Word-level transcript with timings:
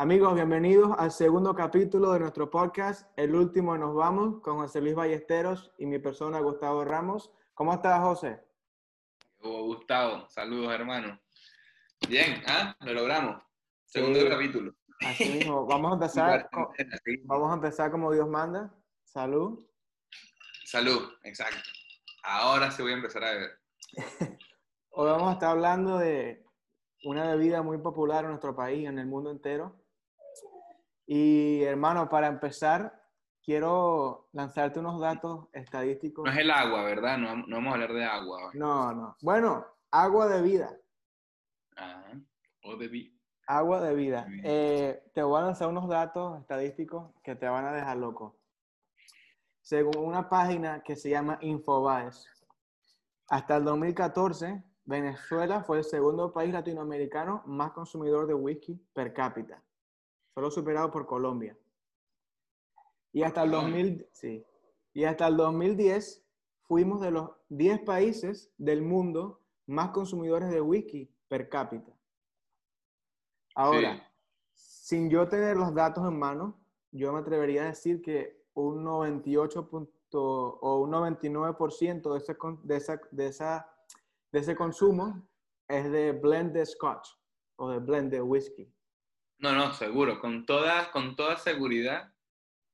Amigos, 0.00 0.34
bienvenidos 0.34 0.96
al 0.96 1.10
segundo 1.10 1.54
capítulo 1.54 2.12
de 2.12 2.20
nuestro 2.20 2.48
podcast, 2.48 3.06
El 3.18 3.34
último 3.34 3.76
nos 3.76 3.94
vamos, 3.94 4.40
con 4.40 4.56
José 4.56 4.80
Luis 4.80 4.94
Ballesteros 4.94 5.74
y 5.76 5.84
mi 5.84 5.98
persona 5.98 6.40
Gustavo 6.40 6.86
Ramos. 6.86 7.30
¿Cómo 7.52 7.74
estás, 7.74 8.00
José? 8.00 8.40
Oh, 9.42 9.64
Gustavo, 9.64 10.26
saludos, 10.30 10.72
hermano. 10.72 11.20
Bien, 12.08 12.42
¿ah? 12.46 12.74
Lo 12.80 12.94
logramos. 12.94 13.42
Segundo 13.84 14.20
Sí. 14.20 14.28
capítulo. 14.30 14.72
Así 15.06 15.28
mismo, 15.28 15.66
vamos 15.68 15.90
a 15.90 15.94
empezar, 15.96 16.48
vamos 17.24 17.50
a 17.50 17.54
empezar 17.56 17.90
como 17.90 18.10
Dios 18.10 18.26
manda. 18.26 18.74
Salud. 19.04 19.66
Salud, 20.64 21.10
exacto. 21.24 21.60
Ahora 22.22 22.70
sí 22.70 22.80
voy 22.80 22.92
a 22.92 22.96
empezar 22.96 23.22
a 23.22 23.32
beber. 23.32 23.50
Hoy 24.92 25.10
vamos 25.10 25.28
a 25.28 25.32
estar 25.34 25.50
hablando 25.50 25.98
de 25.98 26.42
una 27.04 27.26
bebida 27.34 27.60
muy 27.60 27.76
popular 27.76 28.24
en 28.24 28.30
nuestro 28.30 28.56
país, 28.56 28.88
en 28.88 28.98
el 28.98 29.06
mundo 29.06 29.30
entero. 29.30 29.76
Y 31.12 31.64
hermano, 31.64 32.08
para 32.08 32.28
empezar, 32.28 33.02
quiero 33.42 34.28
lanzarte 34.30 34.78
unos 34.78 35.00
datos 35.00 35.48
estadísticos. 35.52 36.24
No 36.24 36.30
es 36.30 36.38
el 36.38 36.52
agua, 36.52 36.84
¿verdad? 36.84 37.18
No, 37.18 37.34
no 37.34 37.56
vamos 37.56 37.72
a 37.72 37.74
hablar 37.74 37.92
de 37.94 38.04
agua 38.04 38.46
hoy. 38.46 38.56
No, 38.56 38.92
no. 38.94 39.16
Bueno, 39.20 39.66
agua 39.90 40.28
de 40.28 40.40
vida. 40.40 40.78
Ajá. 41.74 42.12
O 42.62 42.76
de 42.76 42.86
vi- 42.86 43.20
Agua 43.48 43.80
de 43.80 43.94
vida. 43.96 44.28
Eh, 44.44 45.02
te 45.12 45.24
voy 45.24 45.40
a 45.40 45.46
lanzar 45.46 45.66
unos 45.68 45.88
datos 45.88 46.38
estadísticos 46.40 47.10
que 47.24 47.34
te 47.34 47.48
van 47.48 47.64
a 47.64 47.72
dejar 47.72 47.96
loco. 47.96 48.38
Según 49.60 49.96
una 49.98 50.28
página 50.28 50.80
que 50.84 50.94
se 50.94 51.10
llama 51.10 51.38
Infobaes, 51.40 52.24
hasta 53.28 53.56
el 53.56 53.64
2014, 53.64 54.62
Venezuela 54.84 55.64
fue 55.64 55.78
el 55.78 55.84
segundo 55.84 56.32
país 56.32 56.52
latinoamericano 56.52 57.42
más 57.46 57.72
consumidor 57.72 58.28
de 58.28 58.34
whisky 58.34 58.76
per 58.92 59.12
cápita, 59.12 59.60
solo 60.34 60.50
superado 60.50 60.90
por 60.90 61.06
Colombia. 61.06 61.56
Y 63.12 63.22
hasta 63.22 63.42
el 63.42 63.50
Colombia. 63.50 63.82
2000, 63.84 64.08
sí. 64.12 64.44
Y 64.92 65.04
hasta 65.04 65.26
el 65.26 65.36
2010 65.36 66.24
fuimos 66.62 67.00
de 67.00 67.10
los 67.10 67.30
10 67.48 67.80
países 67.80 68.52
del 68.58 68.82
mundo 68.82 69.40
más 69.66 69.90
consumidores 69.90 70.50
de 70.50 70.60
whisky 70.60 71.12
per 71.28 71.48
cápita. 71.48 71.92
Ahora, 73.54 73.96
Sí. 73.96 74.02
sin 74.54 75.10
yo 75.10 75.28
tener 75.28 75.56
los 75.56 75.74
datos 75.74 76.06
en 76.06 76.18
mano, 76.18 76.58
yo 76.92 77.12
me 77.12 77.20
atrevería 77.20 77.62
a 77.62 77.66
decir 77.66 78.00
que 78.02 78.44
un 78.54 78.82
98 78.84 79.68
punto- 79.68 80.58
o 80.60 80.80
un 80.82 80.90
99% 80.90 82.12
de 82.12 82.18
ese, 82.18 82.36
de, 82.64 82.76
esa, 82.76 83.00
de, 83.12 83.26
esa, 83.28 83.72
de 84.32 84.38
ese 84.40 84.56
consumo 84.56 85.22
es 85.68 85.90
de 85.90 86.12
blend 86.12 86.52
de 86.52 86.66
scotch 86.66 87.08
o 87.56 87.68
de 87.70 87.78
blend 87.78 88.10
de 88.10 88.20
whisky. 88.20 88.72
No, 89.40 89.52
no, 89.54 89.72
seguro. 89.72 90.20
Con 90.20 90.44
toda, 90.44 90.90
con 90.90 91.16
toda 91.16 91.36
seguridad, 91.38 92.12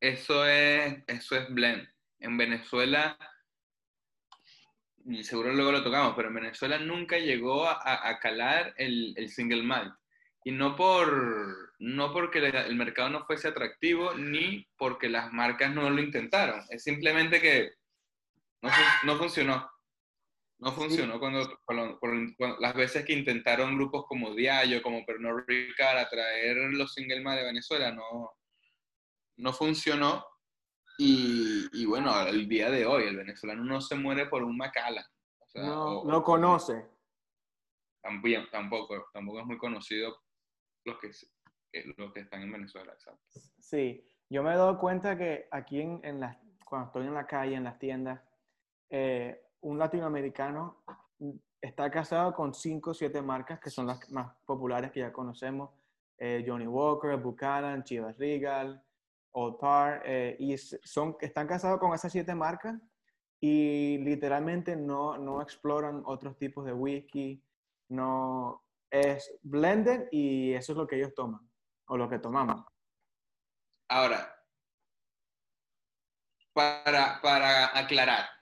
eso 0.01 0.47
es, 0.47 1.03
eso 1.07 1.37
es 1.37 1.49
blend. 1.49 1.89
En 2.19 2.37
Venezuela, 2.37 3.17
seguro 5.23 5.53
luego 5.53 5.71
lo 5.71 5.85
tocamos, 5.85 6.15
pero 6.17 6.29
en 6.29 6.35
Venezuela 6.35 6.79
nunca 6.79 7.19
llegó 7.19 7.69
a, 7.69 8.19
calar 8.21 8.75
el, 8.79 9.15
el 9.17 9.31
single 9.31 9.63
malt. 9.63 9.95
Y 10.43 10.51
no, 10.51 10.75
por, 10.75 11.75
no 11.79 12.13
porque 12.13 12.39
el, 12.39 12.75
mercado 12.75 13.11
no 13.11 13.25
fuese 13.25 13.49
atractivo, 13.49 14.15
ni 14.15 14.67
porque 14.77 15.09
las 15.09 15.33
marcas 15.33 15.73
no 15.73 15.89
lo 15.89 16.01
intentaron. 16.01 16.65
Es 16.71 16.83
simplemente 16.83 17.41
que 17.41 17.75
no, 18.63 18.71
no 19.05 19.19
funcionó. 19.19 19.71
No 20.59 20.73
funcionó 20.73 21.19
cuando, 21.21 21.59
cuando- 21.65 21.99
cuando- 21.99 22.33
cuando- 22.37 22.57
las 22.61 22.75
veces 22.75 23.05
que 23.05 23.13
intentaron 23.13 23.77
grupos 23.77 24.07
como 24.07 24.35
Diallo, 24.35 24.83
como 24.83 25.05
Pernod 25.05 25.45
Ricard, 25.47 25.99
a 25.99 26.09
traer 26.09 26.57
los 26.73 26.95
single 26.95 27.21
malt 27.21 27.41
de 27.41 27.45
Venezuela, 27.47 27.93
no, 27.93 28.33
no 29.37 29.53
funcionó. 29.53 30.25
Y, 30.99 31.67
y 31.75 31.85
bueno, 31.85 32.11
al 32.11 32.49
día 32.49 32.71
de 32.71 32.87
hoy, 32.87 33.05
el 33.05 33.17
venezolano 33.19 33.63
no 33.65 33.83
se 33.83 33.97
muere 33.97 34.27
por 34.27 34.43
un 34.43 34.57
Macallan. 34.57 35.05
O 35.41 35.47
sea, 35.47 35.63
No, 35.63 36.01
o- 36.01 36.05
no 36.11 36.23
conoce. 36.23 36.87
También, 38.03 38.49
tampoco, 38.51 39.09
tampoco 39.13 39.41
es 39.41 39.47
muy 39.47 39.59
conocido 39.59 40.17
los 40.85 40.99
que- 41.01 41.11
los 41.99 42.13
que 42.15 42.21
están 42.21 42.43
en 42.43 42.53
Venezuela, 42.53 42.93
exacto. 42.95 43.21
Sí, 43.61 44.03
yo 44.31 44.43
me 44.43 44.53
he 44.53 44.57
dado 44.57 44.79
cuenta 44.79 45.19
que 45.19 45.49
aquí 45.51 45.83
en, 45.83 46.01
en 46.03 46.21
las, 46.21 46.39
cuando 46.65 46.87
estoy 46.87 47.07
en 47.07 47.15
la 47.15 47.27
calle, 47.27 47.57
en 47.57 47.65
las 47.65 47.79
tiendas, 47.79 48.23
eh, 48.89 49.43
un 49.67 49.79
latinoamericano 49.79 50.85
está 51.61 51.91
casado 51.91 52.33
con 52.33 52.55
cinco 52.55 52.91
o 52.91 52.95
siete 52.95 53.21
marcas 53.21 53.59
que 53.59 53.69
son 53.69 53.89
las 53.89 54.09
más 54.11 54.33
populares 54.45 54.93
que 54.93 55.01
ya 55.01 55.13
conocemos. 55.13 55.71
eh, 56.19 56.45
Johnny 56.47 56.67
Walker, 56.67 57.17
Buchanan, 57.17 57.83
Chivas 57.85 58.17
Regal, 58.17 58.83
Old 59.33 59.59
Par, 59.59 60.03
eh, 60.07 60.37
y 60.39 60.57
son, 60.57 61.17
están 61.21 61.47
casados 61.47 61.79
con 61.79 61.93
esas 61.93 62.11
siete 62.11 62.35
marcas 62.35 62.81
y 63.41 63.99
literalmente 63.99 64.77
no, 64.77 65.19
no 65.19 65.43
exploran 65.43 66.03
otros 66.07 66.39
tipos 66.39 66.65
de 66.65 66.73
whisky, 66.73 67.43
no 67.89 68.65
es 68.91 69.37
blended 69.43 70.09
y 70.11 70.55
eso 70.55 70.73
es 70.73 70.79
lo 70.79 70.87
que 70.87 70.97
ellos 70.97 71.13
toman 71.15 71.47
o 71.89 71.97
lo 71.97 72.09
que 72.09 72.19
tomamos. 72.19 72.65
Ahora, 73.89 74.33
para, 76.55 77.21
para 77.21 77.77
aclarar, 77.79 78.36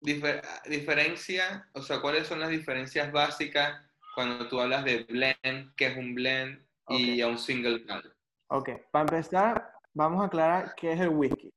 difer- 0.00 0.42
diferencia, 0.68 1.68
o 1.74 1.82
sea, 1.82 2.00
¿cuáles 2.00 2.26
son 2.26 2.40
las 2.40 2.50
diferencias 2.50 3.10
básicas 3.12 3.80
cuando 4.14 4.48
tú 4.48 4.60
hablas 4.60 4.84
de 4.84 5.04
blend, 5.04 5.74
qué 5.76 5.86
es 5.86 5.96
un 5.96 6.14
blend 6.14 6.60
y 6.88 7.20
Ok. 7.22 7.26
a 7.26 7.30
un 7.30 7.38
single 7.38 7.84
malt? 7.84 8.06
Ok, 8.48 8.70
para 8.90 9.02
empezar, 9.02 9.72
vamos 9.92 10.22
a 10.22 10.26
aclarar 10.26 10.74
qué 10.74 10.92
es 10.92 11.00
el 11.00 11.10
whisky. 11.10 11.52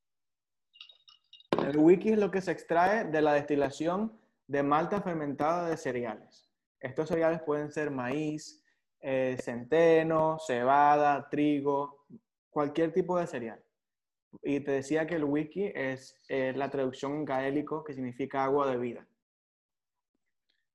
El 1.60 1.78
whisky 1.78 2.10
es 2.10 2.18
lo 2.20 2.32
que 2.32 2.42
se 2.42 2.52
extrae 2.52 3.06
de 3.06 3.22
la 3.22 3.34
destilación 3.34 4.20
de 4.48 4.64
malta 4.64 5.02
fermentada 5.02 5.70
de 5.70 5.78
cereales. 5.78 6.50
Estos 6.80 7.08
cereales 7.10 7.42
pueden 7.44 7.72
ser 7.72 7.92
maíz, 7.92 8.64
eh, 9.00 9.38
centeno, 9.42 10.38
cebada, 10.46 11.30
trigo, 11.30 12.06
cualquier 12.50 12.92
tipo 12.92 13.18
de 13.18 13.28
cereal. 13.28 13.64
Y 14.44 14.60
te 14.62 14.72
decía 14.72 15.06
que 15.08 15.16
el 15.16 15.24
whisky 15.26 15.72
es 15.76 16.16
eh, 16.30 16.54
la 16.56 16.70
traducción 16.70 17.14
en 17.14 17.26
gaélico 17.26 17.84
que 17.84 17.94
significa 17.94 18.44
agua 18.46 18.70
de 18.70 18.78
vida. 18.78 19.08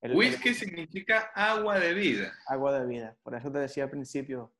El- 0.01 0.11
el- 0.11 0.17
Whisky 0.17 0.53
significa 0.53 1.31
agua 1.33 1.79
de 1.79 1.93
vida. 1.93 2.33
agua 2.47 2.79
de 2.79 2.85
vida. 2.85 3.15
Por 3.23 3.35
eso 3.35 3.51
te 3.51 3.59
decía 3.59 3.85
al 3.85 3.89
principio, 3.89 4.53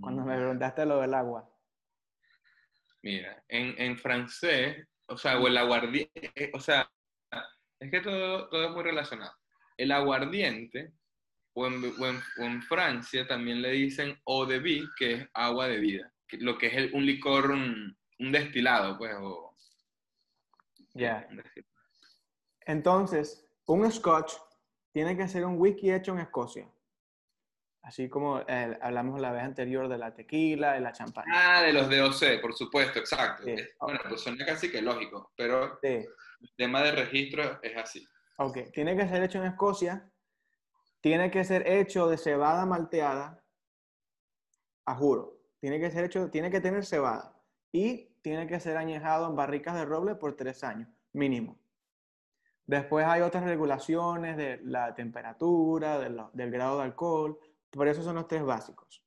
cuando 0.00 0.24
me 0.24 0.36
preguntaste 0.36 0.84
lo 0.84 1.00
del 1.00 1.14
agua. 1.14 1.48
Mira, 3.02 3.42
en, 3.48 3.74
en 3.78 3.98
francés, 3.98 4.86
o 5.06 5.16
sea, 5.16 5.38
o 5.38 5.46
el 5.46 5.56
aguardiente, 5.56 6.50
o 6.54 6.60
sea, 6.60 6.90
es 7.80 7.90
que 7.90 8.00
todo, 8.00 8.48
todo 8.48 8.64
es 8.66 8.70
muy 8.70 8.82
relacionado. 8.82 9.32
El 9.76 9.90
aguardiente, 9.92 10.92
o 11.54 11.66
en, 11.66 11.84
o 11.84 12.06
en- 12.06 12.20
o 12.38 12.42
en 12.42 12.62
Francia 12.62 13.26
también 13.26 13.60
le 13.62 13.70
dicen 13.72 14.18
eau 14.26 14.46
de 14.46 14.58
vie, 14.58 14.84
que 14.98 15.12
es 15.14 15.28
agua 15.34 15.66
de 15.68 15.78
vida, 15.78 16.12
que- 16.26 16.38
lo 16.38 16.56
que 16.58 16.66
es 16.68 16.74
el- 16.74 16.94
un 16.94 17.04
licor, 17.04 17.50
un, 17.50 17.96
un 18.18 18.32
destilado, 18.32 18.96
pues, 18.98 19.14
o... 19.20 19.54
Ya. 20.94 21.26
destilado. 21.30 21.72
Entonces, 22.66 23.46
un 23.66 23.90
scotch 23.90 24.34
tiene 24.92 25.16
que 25.16 25.28
ser 25.28 25.44
un 25.44 25.58
whisky 25.60 25.92
hecho 25.92 26.12
en 26.12 26.20
Escocia. 26.20 26.68
Así 27.82 28.08
como 28.08 28.40
eh, 28.40 28.78
hablamos 28.80 29.20
la 29.20 29.30
vez 29.30 29.42
anterior 29.42 29.88
de 29.88 29.98
la 29.98 30.14
tequila 30.14 30.78
y 30.78 30.80
la 30.80 30.92
champaña. 30.92 31.26
Ah, 31.34 31.62
de 31.62 31.72
los 31.72 31.90
DOC, 31.90 32.40
por 32.40 32.54
supuesto, 32.54 32.98
exacto. 32.98 33.42
Sí. 33.44 33.56
Bueno, 33.78 34.00
pues 34.08 34.22
suena 34.22 34.46
casi 34.46 34.70
que 34.70 34.80
lógico, 34.80 35.32
pero 35.36 35.78
Sí. 35.82 35.88
el 36.40 36.54
tema 36.56 36.82
de 36.82 36.92
registro 36.92 37.60
es 37.62 37.76
así. 37.76 38.06
Ok, 38.38 38.58
tiene 38.72 38.96
que 38.96 39.06
ser 39.06 39.22
hecho 39.22 39.38
en 39.38 39.46
Escocia. 39.50 40.10
Tiene 41.02 41.30
que 41.30 41.44
ser 41.44 41.68
hecho 41.68 42.06
de 42.08 42.16
cebada 42.16 42.64
malteada. 42.64 43.44
A 44.86 44.94
juro. 44.94 45.42
Tiene 45.60 45.78
que 45.78 45.90
ser 45.90 46.04
hecho, 46.04 46.30
tiene 46.30 46.50
que 46.50 46.60
tener 46.62 46.86
cebada. 46.86 47.33
Y 47.74 48.08
tiene 48.22 48.46
que 48.46 48.60
ser 48.60 48.76
añejado 48.76 49.28
en 49.28 49.34
barricas 49.34 49.74
de 49.74 49.84
roble 49.84 50.14
por 50.14 50.36
tres 50.36 50.62
años, 50.62 50.88
mínimo. 51.12 51.58
Después 52.66 53.04
hay 53.04 53.20
otras 53.20 53.42
regulaciones 53.42 54.36
de 54.36 54.60
la 54.62 54.94
temperatura, 54.94 55.98
de 55.98 56.24
del 56.34 56.50
grado 56.52 56.78
de 56.78 56.84
alcohol. 56.84 57.36
Por 57.70 57.88
eso 57.88 58.00
son 58.04 58.14
los 58.14 58.28
tres 58.28 58.44
básicos. 58.44 59.02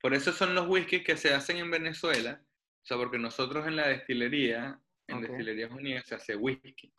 Por 0.00 0.14
eso 0.14 0.32
son 0.32 0.54
los 0.54 0.66
whiskies 0.66 1.04
que 1.04 1.18
se 1.18 1.34
hacen 1.34 1.58
en 1.58 1.70
Venezuela, 1.70 2.42
o 2.42 2.86
sea, 2.86 2.96
porque 2.96 3.18
nosotros 3.18 3.66
en 3.66 3.76
la 3.76 3.88
destilería, 3.88 4.80
en. 5.06 5.20
Destilerías 5.20 5.70
Unidas 5.70 6.06
se 6.06 6.14
hace 6.14 6.36
whisky, 6.36 6.90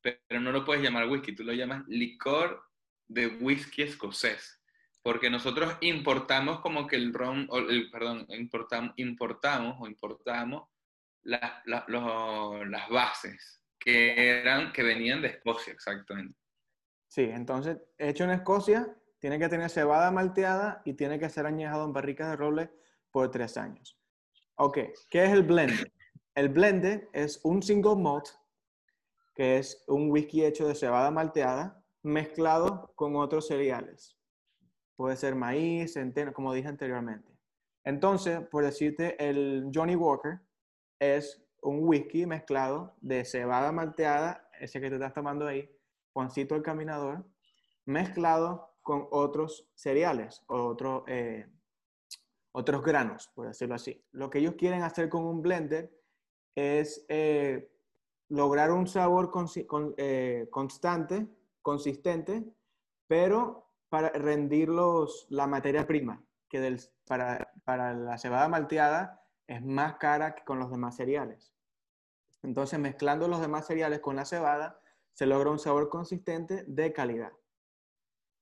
pero 0.00 0.40
no 0.40 0.50
lo 0.50 0.64
puedes 0.64 0.82
llamar 0.82 1.08
whisky, 1.08 1.36
tú 1.36 1.44
lo 1.44 1.52
llamas 1.52 1.86
licor 1.86 2.64
de 3.06 3.28
whisky 3.28 3.82
escocés, 3.82 4.60
porque 5.02 5.30
nosotros 5.30 5.76
importamos 5.80 6.60
como 6.60 6.86
que 6.86 6.96
el 6.96 7.12
ron, 7.12 7.48
perdón, 7.90 8.26
importam- 8.28 8.92
importamos 8.96 9.76
o 9.80 9.86
importamos 9.86 10.68
la- 11.22 11.62
la- 11.66 11.84
las 12.66 12.88
bases 12.88 13.62
que 13.78 14.38
eran, 14.40 14.72
que 14.72 14.82
venían 14.82 15.20
de 15.22 15.28
Escocia, 15.28 15.72
exactamente. 15.72 16.38
Sí, 17.08 17.22
entonces, 17.22 17.78
hecho 17.98 18.24
en 18.24 18.30
Escocia, 18.30 18.96
tiene 19.18 19.38
que 19.38 19.48
tener 19.48 19.68
cebada 19.70 20.10
malteada 20.10 20.82
y 20.84 20.94
tiene 20.94 21.18
que 21.18 21.28
ser 21.28 21.46
añejado 21.46 21.84
en 21.84 21.92
barricas 21.92 22.30
de 22.30 22.36
roble 22.36 22.70
por 23.10 23.30
tres 23.30 23.56
años. 23.56 23.98
Ok, 24.56 24.78
¿qué 25.10 25.24
es 25.24 25.30
el 25.30 25.42
blend? 25.42 25.84
El 26.34 26.48
blend 26.48 27.08
es 27.12 27.40
un 27.44 27.62
single 27.62 27.96
malt, 27.96 28.28
que 29.34 29.58
es 29.58 29.84
un 29.88 30.10
whisky 30.10 30.44
hecho 30.44 30.66
de 30.66 30.74
cebada 30.74 31.10
malteada 31.10 31.84
mezclado 32.02 32.92
con 32.96 33.16
otros 33.16 33.46
cereales. 33.48 34.16
Puede 35.02 35.16
ser 35.16 35.34
maíz, 35.34 35.94
centeno, 35.94 36.32
como 36.32 36.54
dije 36.54 36.68
anteriormente. 36.68 37.36
Entonces, 37.82 38.38
por 38.46 38.62
decirte, 38.62 39.16
el 39.18 39.68
Johnny 39.74 39.96
Walker 39.96 40.38
es 41.00 41.44
un 41.60 41.80
whisky 41.82 42.24
mezclado 42.24 42.94
de 43.00 43.24
cebada 43.24 43.72
malteada, 43.72 44.48
ese 44.60 44.80
que 44.80 44.88
te 44.90 44.94
estás 44.94 45.12
tomando 45.12 45.48
ahí, 45.48 45.68
Juancito 46.12 46.54
el 46.54 46.62
Caminador, 46.62 47.26
mezclado 47.84 48.76
con 48.80 49.08
otros 49.10 49.68
cereales 49.74 50.44
o 50.46 50.76
eh, 51.08 51.48
otros 52.52 52.84
granos, 52.84 53.28
por 53.34 53.48
decirlo 53.48 53.74
así. 53.74 54.00
Lo 54.12 54.30
que 54.30 54.38
ellos 54.38 54.54
quieren 54.54 54.82
hacer 54.82 55.08
con 55.08 55.24
un 55.24 55.42
blender 55.42 55.92
es 56.54 57.04
eh, 57.08 57.72
lograr 58.28 58.70
un 58.70 58.86
sabor 58.86 59.32
eh, 59.96 60.46
constante, 60.48 61.26
consistente, 61.60 62.44
pero 63.08 63.71
para 63.92 64.08
rendir 64.08 64.70
la 64.70 65.46
materia 65.46 65.86
prima, 65.86 66.24
que 66.48 66.78
para, 67.06 67.52
para 67.62 67.92
la 67.92 68.16
cebada 68.16 68.48
malteada 68.48 69.22
es 69.46 69.62
más 69.62 69.96
cara 69.98 70.34
que 70.34 70.44
con 70.44 70.58
los 70.58 70.70
demás 70.70 70.96
cereales. 70.96 71.54
Entonces, 72.42 72.78
mezclando 72.78 73.28
los 73.28 73.42
demás 73.42 73.66
cereales 73.66 74.00
con 74.00 74.16
la 74.16 74.24
cebada, 74.24 74.80
se 75.12 75.26
logra 75.26 75.50
un 75.50 75.58
sabor 75.58 75.90
consistente 75.90 76.64
de 76.66 76.90
calidad. 76.94 77.32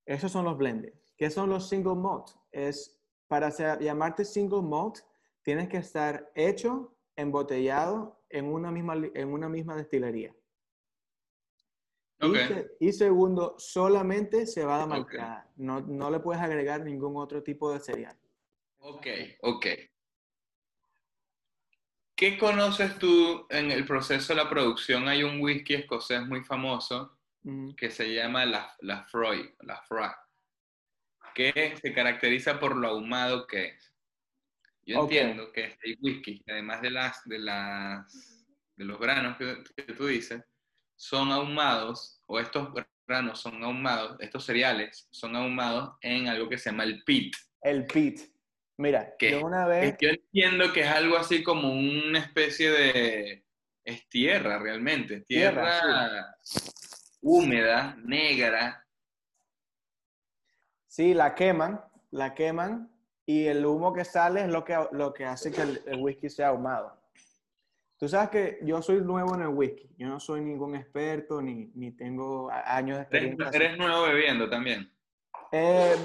Esos 0.06 0.30
son 0.30 0.44
los 0.44 0.56
blends. 0.56 0.92
¿Qué 1.16 1.30
son 1.30 1.50
los 1.50 1.68
single 1.68 1.96
malt? 1.96 2.28
Es 2.52 3.02
para 3.26 3.50
llamarte 3.80 4.24
single 4.24 4.62
malt, 4.62 4.98
tienes 5.42 5.68
que 5.68 5.78
estar 5.78 6.30
hecho, 6.36 6.94
embotellado 7.16 8.22
en 8.28 8.46
una 8.46 8.70
misma, 8.70 8.94
en 9.14 9.32
una 9.32 9.48
misma 9.48 9.74
destilería. 9.74 10.32
Y, 12.78 12.92
segundo, 12.92 13.54
solamente 13.58 14.46
cebada 14.46 14.86
malteada. 14.86 15.48
No, 15.56 15.80
no 15.80 16.10
le 16.10 16.20
puedes 16.20 16.42
agregar 16.42 16.82
ningún 16.82 17.16
otro 17.16 17.42
tipo 17.42 17.72
de 17.72 17.80
cereal. 17.80 18.16
Ok, 18.78 19.06
ok. 19.40 19.66
¿Qué 22.14 22.36
conoces 22.36 22.98
tú 22.98 23.46
en 23.48 23.70
el 23.70 23.86
proceso 23.86 24.34
de 24.34 24.42
la 24.42 24.50
producción? 24.50 25.08
Hay 25.08 25.22
un 25.22 25.40
whisky 25.40 25.74
escocés 25.74 26.26
muy 26.26 26.44
famoso 26.44 27.16
que 27.76 27.90
se 27.90 28.12
llama 28.12 28.44
la, 28.44 28.76
la 28.80 29.04
Freud, 29.04 29.46
la 29.60 29.80
Fra, 29.82 30.14
que 31.34 31.74
se 31.80 31.94
caracteriza 31.94 32.60
por 32.60 32.76
lo 32.76 32.88
ahumado 32.88 33.46
que 33.46 33.68
es. 33.68 33.94
Yo 34.82 35.00
entiendo 35.02 35.50
que 35.52 35.64
este 35.64 35.96
whisky, 36.02 36.42
además 36.46 36.82
de, 36.82 36.90
las, 36.90 37.24
de, 37.26 37.38
las, 37.38 38.44
de 38.76 38.84
los 38.84 38.98
granos 38.98 39.38
que, 39.38 39.64
que 39.74 39.94
tú 39.94 40.06
dices, 40.06 40.44
son 41.00 41.32
ahumados, 41.32 42.20
o 42.26 42.38
estos 42.38 42.68
granos 43.08 43.40
son 43.40 43.64
ahumados, 43.64 44.20
estos 44.20 44.44
cereales 44.44 45.08
son 45.10 45.34
ahumados 45.34 45.96
en 46.02 46.28
algo 46.28 46.46
que 46.46 46.58
se 46.58 46.68
llama 46.68 46.84
el 46.84 47.02
pit. 47.04 47.34
El 47.62 47.86
pit. 47.86 48.20
Mira, 48.76 49.14
que, 49.18 49.30
yo 49.30 49.46
una 49.46 49.66
vez... 49.66 49.96
yo 49.98 50.10
entiendo 50.10 50.70
que 50.74 50.80
es 50.80 50.88
algo 50.88 51.16
así 51.16 51.42
como 51.42 51.72
una 51.72 52.18
especie 52.18 52.70
de... 52.70 53.46
Es 53.82 54.06
tierra 54.10 54.58
realmente, 54.58 55.22
tierra, 55.22 56.36
húmeda, 57.22 57.96
negra. 58.04 58.86
Sí, 60.86 61.14
la 61.14 61.34
queman, 61.34 61.82
la 62.10 62.34
queman 62.34 62.94
y 63.24 63.46
el 63.46 63.64
humo 63.64 63.94
que 63.94 64.04
sale 64.04 64.42
es 64.42 64.48
lo 64.48 64.66
que, 64.66 64.76
lo 64.92 65.14
que 65.14 65.24
hace 65.24 65.50
que 65.50 65.62
el, 65.62 65.96
whisky 65.98 66.28
sea 66.28 66.48
ahumado. 66.48 66.99
Tú 68.00 68.08
sabes 68.08 68.30
que 68.30 68.58
yo 68.62 68.80
soy 68.80 69.02
nuevo 69.02 69.34
en 69.34 69.42
el 69.42 69.48
whisky, 69.48 69.94
yo 69.98 70.08
no 70.08 70.18
soy 70.18 70.40
ningún 70.40 70.74
experto 70.74 71.42
ni, 71.42 71.70
ni 71.74 71.92
tengo 71.92 72.50
años 72.50 72.96
de 72.96 73.02
experiencia. 73.02 73.50
eres 73.52 73.76
nuevo 73.76 74.04
bebiendo 74.04 74.48
también. 74.48 74.90
Eh, 75.52 75.96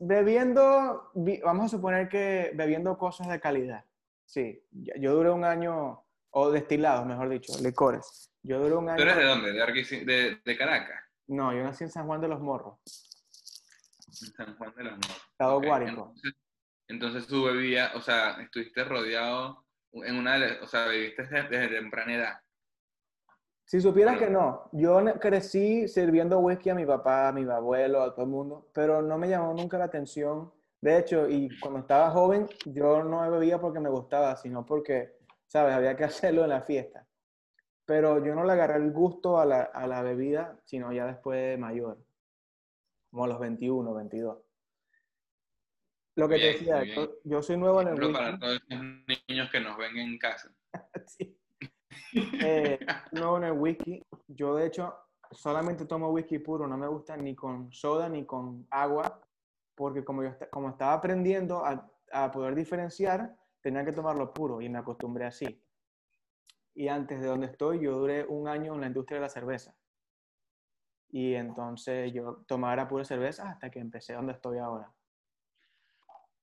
bebiendo, 0.00 1.10
vamos 1.44 1.66
a 1.66 1.68
suponer 1.68 2.08
que 2.08 2.50
bebiendo 2.54 2.96
cosas 2.96 3.28
de 3.28 3.40
calidad. 3.40 3.84
Sí, 4.24 4.64
yo 4.72 5.14
duré 5.14 5.30
un 5.32 5.44
año, 5.44 6.02
o 6.30 6.50
destilados, 6.50 7.04
mejor 7.04 7.28
dicho, 7.28 7.52
licores. 7.62 8.30
Yo 8.42 8.58
duré 8.58 8.76
un 8.76 8.88
año. 8.88 8.96
¿Tú 8.96 9.02
eres 9.02 9.16
de 9.16 9.24
dónde? 9.24 9.52
¿De, 9.52 10.40
de, 10.42 10.56
Caracas? 10.56 10.98
No, 11.26 11.52
yo 11.52 11.62
nací 11.62 11.84
en 11.84 11.90
San 11.90 12.06
Juan 12.06 12.22
de 12.22 12.28
los 12.28 12.40
Morros. 12.40 12.78
En 14.06 14.32
San 14.32 14.56
Juan 14.56 14.74
de 14.76 14.84
los 14.84 14.92
Morros. 14.94 15.28
Estado 15.30 15.60
Guárico. 15.60 16.14
Entonces, 16.88 17.26
tú 17.26 17.44
bebías, 17.44 17.94
o 17.94 18.00
sea, 18.00 18.40
estuviste 18.40 18.82
rodeado 18.84 19.63
en 20.02 20.16
una, 20.16 20.36
o 20.62 20.66
sea, 20.66 20.88
viviste 20.88 21.22
desde 21.22 21.68
temprana 21.68 22.14
edad. 22.14 22.34
Si 23.66 23.80
supieras 23.80 24.18
que 24.18 24.28
no, 24.28 24.68
yo 24.72 25.02
crecí 25.18 25.88
sirviendo 25.88 26.38
whisky 26.38 26.70
a 26.70 26.74
mi 26.74 26.84
papá, 26.84 27.28
a 27.28 27.32
mi 27.32 27.48
abuelo, 27.48 28.02
a 28.02 28.14
todo 28.14 28.24
el 28.26 28.30
mundo, 28.30 28.68
pero 28.74 29.00
no 29.00 29.16
me 29.16 29.28
llamó 29.28 29.54
nunca 29.54 29.78
la 29.78 29.84
atención. 29.84 30.52
De 30.82 30.98
hecho, 30.98 31.28
y 31.28 31.48
cuando 31.60 31.80
estaba 31.80 32.10
joven, 32.10 32.46
yo 32.66 33.02
no 33.02 33.30
bebía 33.30 33.58
porque 33.58 33.80
me 33.80 33.88
gustaba, 33.88 34.36
sino 34.36 34.66
porque, 34.66 35.16
¿sabes? 35.46 35.74
Había 35.74 35.96
que 35.96 36.04
hacerlo 36.04 36.44
en 36.44 36.50
la 36.50 36.60
fiesta. 36.60 37.06
Pero 37.86 38.22
yo 38.24 38.34
no 38.34 38.44
le 38.44 38.52
agarré 38.52 38.76
el 38.76 38.92
gusto 38.92 39.38
a 39.38 39.46
la, 39.46 39.62
a 39.62 39.86
la 39.86 40.02
bebida, 40.02 40.58
sino 40.64 40.92
ya 40.92 41.06
después 41.06 41.38
de 41.38 41.56
mayor, 41.56 41.98
como 43.10 43.24
a 43.24 43.28
los 43.28 43.40
21, 43.40 43.94
22. 43.94 44.38
Lo 46.16 46.28
que 46.28 46.36
te 46.36 46.46
decía, 46.52 46.82
yo, 47.24 47.42
soy 47.42 47.56
nuevo 47.56 47.80
en 47.82 47.88
el 47.88 47.94
whisky. 47.94 48.12
para 48.12 48.38
todos 48.38 48.60
los 48.68 48.80
niños 49.28 49.50
que 49.50 49.60
nos 49.60 49.76
ven 49.76 49.96
en 49.98 50.18
casa. 50.18 50.54
sí. 51.06 51.36
Eh, 52.14 52.78
no 53.12 53.36
en 53.38 53.44
el 53.44 53.52
whisky. 53.52 54.00
Yo, 54.28 54.54
de 54.54 54.66
hecho, 54.66 54.94
solamente 55.32 55.86
tomo 55.86 56.10
whisky 56.10 56.38
puro. 56.38 56.68
No 56.68 56.76
me 56.76 56.86
gusta 56.86 57.16
ni 57.16 57.34
con 57.34 57.72
soda 57.72 58.08
ni 58.08 58.24
con 58.24 58.66
agua. 58.70 59.20
Porque 59.74 60.04
como 60.04 60.22
yo 60.22 60.30
como 60.52 60.70
estaba 60.70 60.92
aprendiendo 60.92 61.64
a, 61.64 61.90
a 62.12 62.30
poder 62.30 62.54
diferenciar, 62.54 63.36
tenía 63.60 63.84
que 63.84 63.92
tomarlo 63.92 64.32
puro 64.32 64.60
y 64.60 64.68
me 64.68 64.78
acostumbré 64.78 65.24
así. 65.24 65.60
Y 66.74 66.86
antes 66.86 67.20
de 67.20 67.26
donde 67.26 67.46
estoy, 67.46 67.80
yo 67.80 67.98
duré 67.98 68.24
un 68.24 68.46
año 68.46 68.74
en 68.74 68.82
la 68.82 68.86
industria 68.86 69.18
de 69.18 69.22
la 69.22 69.28
cerveza. 69.28 69.76
Y 71.08 71.34
entonces 71.34 72.12
yo 72.12 72.44
tomaba 72.46 72.86
pura 72.86 73.04
cerveza 73.04 73.50
hasta 73.50 73.70
que 73.70 73.80
empecé 73.80 74.14
donde 74.14 74.32
estoy 74.32 74.58
ahora. 74.58 74.92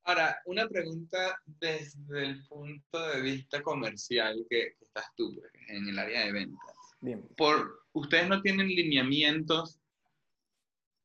Ahora, 0.04 0.42
una 0.46 0.68
pregunta 0.68 1.40
desde 1.46 2.26
el 2.26 2.46
punto 2.48 3.08
de 3.10 3.22
vista 3.22 3.62
comercial 3.62 4.46
que, 4.50 4.76
estás 4.82 5.06
tú 5.16 5.42
en 5.68 5.88
el 5.88 5.98
área 5.98 6.26
de 6.26 6.32
ventas. 6.34 6.76
Bien. 7.00 7.26
Por, 7.38 7.86
¿Ustedes 7.94 8.28
no 8.28 8.42
tienen 8.42 8.68
lineamientos 8.68 9.80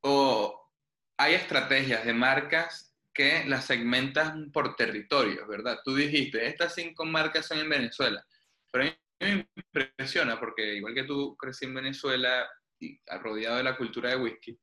o 0.01 0.71
hay 1.17 1.35
estrategias 1.35 2.05
de 2.05 2.13
marcas 2.13 2.95
que 3.13 3.45
las 3.47 3.65
segmentan 3.65 4.51
por 4.51 4.77
territorios, 4.77 5.47
verdad? 5.47 5.79
Tú 5.85 5.95
dijiste, 5.95 6.47
estas 6.47 6.75
cinco 6.75 7.05
marcas 7.05 7.47
son 7.47 7.59
en 7.59 7.69
Venezuela, 7.69 8.25
pero 8.73 8.85
a 8.85 8.89
mí 8.89 8.97
me 9.21 9.49
impresiona 9.55 10.39
porque 10.39 10.75
igual 10.75 10.95
que 10.95 11.05
tú 11.05 11.37
crecí 11.37 11.65
en 11.65 11.75
Venezuela 11.75 12.49
y 12.79 12.99
rodeado 13.21 13.57
de 13.57 13.63
la 13.63 13.77
cultura 13.77 14.11
de 14.11 14.17
whisky, 14.17 14.59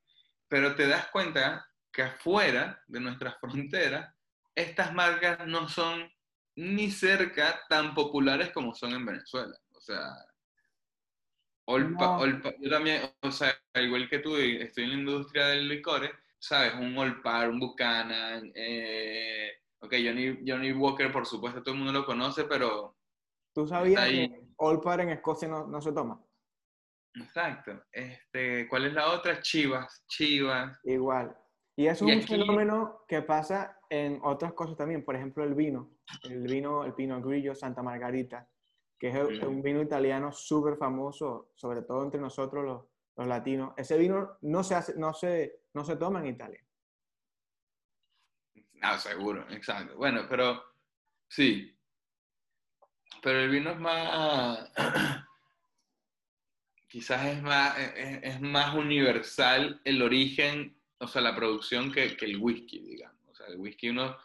pero 0.47 0.75
te 0.75 0.87
das 0.87 1.07
cuenta 1.07 1.65
que 1.91 2.03
afuera 2.03 2.81
de 2.87 2.99
nuestras 2.99 3.35
fronteras 3.39 4.13
estas 4.55 4.93
marcas 4.93 5.45
no 5.47 5.67
son 5.67 6.11
ni 6.55 6.91
cerca 6.91 7.59
tan 7.69 7.93
populares 7.93 8.51
como 8.51 8.75
son 8.75 8.93
en 8.93 9.05
Venezuela. 9.05 9.57
O 9.71 9.81
sea, 9.81 10.13
yo 11.67 12.69
también, 12.69 13.01
o 13.21 13.31
sea, 13.31 13.53
igual 13.75 14.09
que 14.09 14.19
tú, 14.19 14.35
estoy 14.35 14.83
en 14.83 14.89
la 14.91 14.97
industria 14.97 15.47
del 15.47 15.69
licores, 15.69 16.11
¿sabes? 16.37 16.73
Un 16.75 16.97
Olpar, 16.97 17.49
un 17.49 17.59
Buchanan, 17.59 18.51
eh, 18.53 19.51
ok, 19.79 19.93
Johnny, 19.93 20.43
Johnny 20.45 20.73
Walker, 20.73 21.11
por 21.11 21.25
supuesto, 21.25 21.63
todo 21.63 21.73
el 21.73 21.79
mundo 21.79 21.93
lo 21.93 22.05
conoce, 22.05 22.43
pero... 22.43 22.97
¿Tú 23.53 23.67
sabías 23.67 24.09
que 24.09 24.41
Olpar 24.57 25.01
en 25.01 25.09
Escocia 25.09 25.47
no, 25.47 25.67
no, 25.67 25.81
se 25.81 25.93
toma? 25.93 26.21
Exacto. 27.15 27.83
Este, 27.91 28.67
¿Cuál 28.67 28.85
es 28.85 28.93
la 28.93 29.11
otra? 29.11 29.39
Chivas, 29.41 30.03
Chivas. 30.07 30.79
Igual. 30.83 31.35
Y 31.75 31.87
es 31.87 32.01
un 32.01 32.21
fenómeno 32.21 33.03
que 33.07 33.23
pasa 33.23 33.79
en 33.89 34.19
otras 34.23 34.53
cosas 34.53 34.77
también. 34.77 35.03
Por 35.03 35.15
ejemplo, 35.15 35.43
el 35.43 35.55
vino. 35.55 35.89
El 36.23 36.43
vino, 36.43 36.83
el 36.83 36.93
Pinot 36.93 37.23
Grillo 37.25 37.55
Santa 37.55 37.81
Margarita, 37.81 38.47
que 38.99 39.09
es 39.09 39.43
un 39.43 39.61
vino 39.61 39.81
italiano 39.81 40.31
súper 40.31 40.77
famoso, 40.77 41.51
sobre 41.55 41.81
todo 41.81 42.03
entre 42.03 42.19
nosotros 42.19 42.63
los, 42.63 42.83
los, 43.15 43.27
latinos. 43.27 43.73
Ese 43.75 43.97
vino 43.97 44.37
no 44.41 44.63
se, 44.63 44.75
hace, 44.75 44.93
no, 44.97 45.13
se, 45.13 45.61
no 45.73 45.83
se 45.83 45.95
toma 45.95 46.19
en 46.19 46.27
Italia. 46.27 46.63
Ah, 48.81 48.99
seguro, 48.99 49.49
exacto. 49.49 49.95
Bueno, 49.95 50.27
pero 50.29 50.61
sí. 51.27 51.75
Pero 53.23 53.39
el 53.39 53.49
vino 53.49 53.71
es 53.71 53.79
más... 53.79 54.71
quizás 56.87 57.25
es 57.25 57.41
más, 57.41 57.79
es, 57.79 58.19
es 58.21 58.41
más 58.41 58.75
universal 58.75 59.81
el 59.83 60.03
origen 60.03 60.77
o 61.03 61.07
sea, 61.07 61.21
la 61.21 61.35
producción 61.35 61.91
que, 61.91 62.15
que 62.15 62.25
el 62.25 62.37
whisky, 62.37 62.79
digamos. 62.79 63.19
O 63.29 63.35
sea, 63.35 63.47
el 63.47 63.57
whisky 63.57 63.89
uno, 63.89 64.17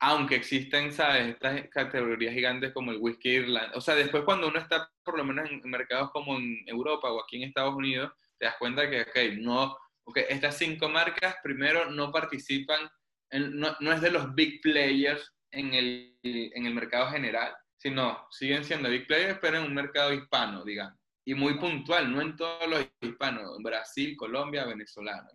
aunque 0.00 0.34
existen, 0.34 0.92
¿sabes? 0.92 1.28
Estas 1.28 1.68
categorías 1.68 2.34
gigantes 2.34 2.72
como 2.72 2.90
el 2.90 2.98
whisky 2.98 3.30
irlandés. 3.30 3.76
O 3.76 3.80
sea, 3.80 3.94
después 3.94 4.24
cuando 4.24 4.48
uno 4.48 4.58
está 4.58 4.90
por 5.04 5.16
lo 5.16 5.24
menos 5.24 5.48
en 5.48 5.60
mercados 5.70 6.10
como 6.10 6.36
en 6.36 6.64
Europa 6.66 7.10
o 7.10 7.22
aquí 7.22 7.36
en 7.36 7.48
Estados 7.48 7.74
Unidos, 7.74 8.12
te 8.38 8.46
das 8.46 8.56
cuenta 8.58 8.90
que, 8.90 9.02
ok, 9.02 9.38
no, 9.38 9.76
okay, 10.04 10.24
estas 10.28 10.58
cinco 10.58 10.88
marcas 10.88 11.36
primero 11.42 11.90
no 11.90 12.10
participan, 12.10 12.90
en, 13.30 13.58
no, 13.58 13.76
no, 13.80 13.92
es 13.92 14.00
de 14.00 14.10
los 14.10 14.34
big 14.34 14.60
players 14.60 15.32
en 15.50 15.72
el, 15.72 16.18
en 16.22 16.66
el 16.66 16.74
mercado 16.74 17.10
general, 17.10 17.54
sino 17.76 18.26
siguen 18.30 18.64
siendo 18.64 18.90
big 18.90 19.06
players, 19.06 19.38
pero 19.40 19.58
en 19.58 19.64
un 19.64 19.74
mercado 19.74 20.12
hispano, 20.12 20.64
digamos. 20.64 20.98
Y 21.24 21.34
muy 21.34 21.58
puntual, 21.58 22.12
no 22.12 22.20
en 22.20 22.36
todos 22.36 22.68
los 22.68 22.86
hispanos, 23.00 23.56
Brasil, 23.62 24.14
Colombia, 24.16 24.66
venezolano. 24.66 25.28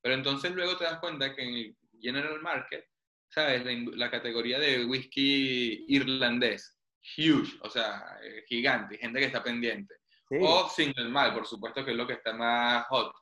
Pero 0.00 0.14
entonces 0.14 0.52
luego 0.52 0.76
te 0.76 0.84
das 0.84 0.98
cuenta 0.98 1.34
que 1.34 1.42
en 1.42 1.54
el 1.54 1.76
general 2.00 2.40
market, 2.40 2.86
¿sabes? 3.28 3.64
La, 3.64 3.72
la 3.96 4.10
categoría 4.10 4.58
de 4.58 4.84
whisky 4.84 5.84
irlandés, 5.88 6.78
huge, 7.16 7.58
o 7.62 7.70
sea, 7.70 8.18
eh, 8.22 8.44
gigante, 8.46 8.98
gente 8.98 9.18
que 9.18 9.26
está 9.26 9.42
pendiente. 9.42 9.94
Sí. 10.28 10.36
O 10.40 10.68
single 10.68 11.08
malt, 11.08 11.34
por 11.34 11.46
supuesto, 11.46 11.84
que 11.84 11.92
es 11.92 11.96
lo 11.96 12.06
que 12.06 12.14
está 12.14 12.32
más 12.34 12.86
hot. 12.88 13.12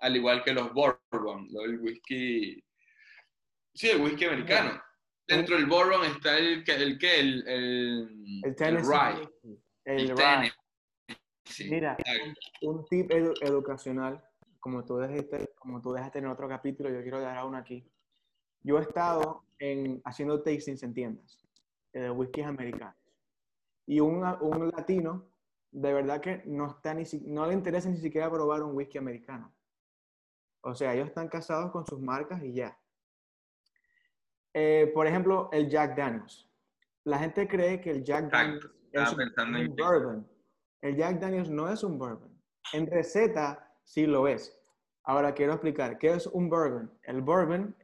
Al 0.00 0.16
igual 0.16 0.44
que 0.44 0.52
los 0.52 0.72
bourbon, 0.72 1.48
el 1.64 1.80
whisky... 1.80 2.62
Sí, 3.74 3.90
el 3.90 4.00
whisky 4.00 4.26
americano. 4.26 4.80
Dentro 5.26 5.56
del 5.56 5.66
bourbon 5.66 6.04
está 6.04 6.38
el 6.38 6.62
que 6.62 6.74
el, 6.74 6.98
que 6.98 7.20
el, 7.20 7.48
el, 7.48 8.42
el, 8.44 8.56
el 8.58 8.76
rye. 8.78 9.28
El, 9.84 10.10
el 10.10 10.52
Mira, 11.68 11.96
un, 12.62 12.76
un, 12.76 12.84
tip 12.86 13.10
edu 13.10 13.32
educacional, 13.40 14.20
como 14.66 14.84
tú, 14.84 14.96
dejaste, 14.96 15.54
como 15.60 15.80
tú 15.80 15.92
dejaste 15.92 16.18
en 16.18 16.26
otro 16.26 16.48
capítulo, 16.48 16.90
yo 16.90 17.00
quiero 17.00 17.20
dar 17.20 17.46
uno 17.46 17.56
aquí. 17.56 17.88
Yo 18.62 18.78
he 18.78 18.82
estado 18.82 19.44
en, 19.60 20.02
haciendo 20.04 20.42
tastings 20.42 20.82
en 20.82 20.92
tiendas 20.92 21.38
de 21.92 22.10
whiskies 22.10 22.48
americanos. 22.48 22.96
Y 23.86 24.00
un, 24.00 24.24
un 24.40 24.72
latino, 24.76 25.30
de 25.70 25.92
verdad 25.92 26.20
que 26.20 26.42
no, 26.46 26.66
está 26.66 26.94
ni, 26.94 27.04
no 27.26 27.46
le 27.46 27.54
interesa 27.54 27.88
ni 27.88 27.98
siquiera 27.98 28.28
probar 28.28 28.64
un 28.64 28.74
whisky 28.74 28.98
americano. 28.98 29.54
O 30.62 30.74
sea, 30.74 30.94
ellos 30.94 31.06
están 31.06 31.28
casados 31.28 31.70
con 31.70 31.86
sus 31.86 32.00
marcas 32.00 32.42
y 32.42 32.52
ya. 32.52 32.76
Eh, 34.52 34.90
por 34.92 35.06
ejemplo, 35.06 35.48
el 35.52 35.68
Jack 35.68 35.96
Daniels. 35.96 36.50
La 37.04 37.20
gente 37.20 37.46
cree 37.46 37.80
que 37.80 37.92
el 37.92 38.02
Jack 38.02 38.32
Daniels 38.32 38.68
es 38.90 39.12
un, 39.12 39.54
un 39.54 39.76
bourbon. 39.76 40.28
El 40.80 40.96
Jack 40.96 41.20
Daniels 41.20 41.50
no 41.50 41.68
es 41.68 41.84
un 41.84 41.96
bourbon. 41.96 42.36
En 42.72 42.88
receta 42.88 43.62
sí 43.84 44.06
lo 44.06 44.28
es. 44.28 44.55
Ahora 45.08 45.34
quiero 45.34 45.52
explicar 45.52 45.98
qué 45.98 46.14
es 46.14 46.26
un 46.26 46.50
bourbon. 46.50 46.92
El 47.04 47.22
bourbon, 47.22 47.76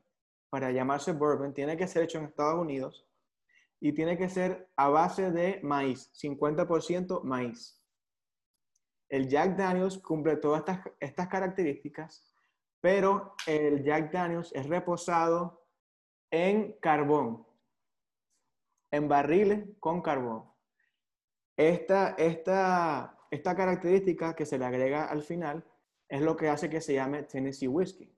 para 0.50 0.72
llamarse 0.72 1.12
bourbon, 1.12 1.54
tiene 1.54 1.76
que 1.76 1.86
ser 1.86 2.02
hecho 2.02 2.18
en 2.18 2.24
Estados 2.24 2.60
Unidos 2.60 3.06
y 3.78 3.92
tiene 3.92 4.18
que 4.18 4.28
ser 4.28 4.68
a 4.76 4.88
base 4.88 5.30
de 5.30 5.60
maíz, 5.62 6.10
50% 6.20 7.22
maíz. 7.22 7.80
El 9.08 9.28
Jack 9.28 9.56
Daniels 9.56 9.98
cumple 9.98 10.36
todas 10.36 10.60
estas, 10.60 10.80
estas 10.98 11.28
características, 11.28 12.34
pero 12.80 13.36
el 13.46 13.84
Jack 13.84 14.10
Daniels 14.10 14.50
es 14.52 14.68
reposado 14.68 15.64
en 16.28 16.76
carbón, 16.80 17.46
en 18.90 19.06
barriles 19.06 19.64
con 19.78 20.02
carbón. 20.02 20.50
Esta, 21.56 22.14
esta, 22.18 23.16
esta 23.30 23.54
característica 23.54 24.34
que 24.34 24.46
se 24.46 24.58
le 24.58 24.64
agrega 24.64 25.04
al 25.04 25.22
final 25.22 25.64
es 26.12 26.20
lo 26.20 26.36
que 26.36 26.48
hace 26.48 26.68
que 26.68 26.80
se 26.80 26.94
llame 26.94 27.22
Tennessee 27.22 27.68
Whiskey. 27.68 28.14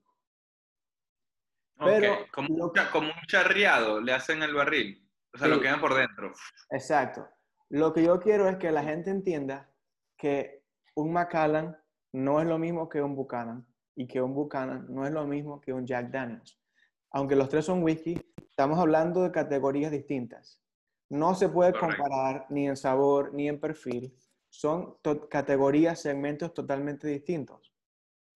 Pero 1.77 2.25
como, 2.31 2.53
un, 2.53 2.71
como, 2.91 3.07
un 3.07 3.27
charriado 3.27 3.99
le 3.99 4.13
hacen 4.13 4.43
el 4.43 4.53
barril, 4.53 5.09
o 5.33 5.37
sea, 5.37 5.47
sí, 5.47 5.53
lo 5.53 5.59
quedan 5.59 5.81
por 5.81 5.93
dentro. 5.95 6.31
Exacto. 6.69 7.27
Lo 7.69 7.93
que 7.93 8.03
yo 8.03 8.19
quiero 8.19 8.47
es 8.47 8.57
que 8.57 8.71
la 8.71 8.83
gente 8.83 9.09
entienda 9.09 9.69
que 10.17 10.63
un 10.95 11.11
Macallan 11.11 11.77
no 12.13 12.39
es 12.39 12.47
lo 12.47 12.57
mismo 12.57 12.87
que 12.87 13.01
un 13.01 13.15
Buchanan 13.15 13.65
y 13.95 14.07
que 14.07 14.21
un 14.21 14.33
Buchanan 14.33 14.85
no 14.89 15.05
es 15.05 15.11
lo 15.11 15.25
mismo 15.25 15.59
que 15.59 15.73
un 15.73 15.85
Jack 15.85 16.11
Daniels 16.11 16.59
aunque 17.15 17.37
los 17.37 17.47
tres 17.47 17.63
son 17.63 17.81
whisky, 17.81 18.19
estamos 18.49 18.77
hablando 18.77 19.23
de 19.23 19.31
categorías 19.31 19.89
distintas. 19.89 20.61
No 21.09 21.33
se 21.33 21.47
puede 21.47 21.71
comparar 21.71 22.45
ni 22.49 22.67
en 22.67 22.75
sabor 22.75 23.33
ni 23.33 23.47
en 23.47 23.57
perfil. 23.57 24.13
Son 24.49 24.97
categorías, 25.29 26.01
segmentos 26.01 26.53
totalmente 26.53 27.07
distintos. 27.07 27.73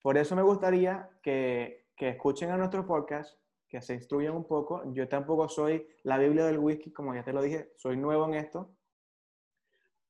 Por 0.01 0.17
eso 0.17 0.35
me 0.35 0.41
gustaría 0.41 1.09
que, 1.21 1.87
que 1.95 2.09
escuchen 2.09 2.51
a 2.51 2.57
nuestro 2.57 2.85
podcast, 2.85 3.37
que 3.67 3.81
se 3.81 3.93
instruyan 3.93 4.35
un 4.35 4.47
poco. 4.47 4.83
Yo 4.93 5.07
tampoco 5.07 5.47
soy 5.49 5.87
la 6.03 6.17
Biblia 6.17 6.45
del 6.45 6.59
whisky, 6.59 6.91
como 6.91 7.13
ya 7.13 7.23
te 7.23 7.33
lo 7.33 7.41
dije, 7.41 7.73
soy 7.77 7.97
nuevo 7.97 8.25
en 8.25 8.35
esto. 8.35 8.75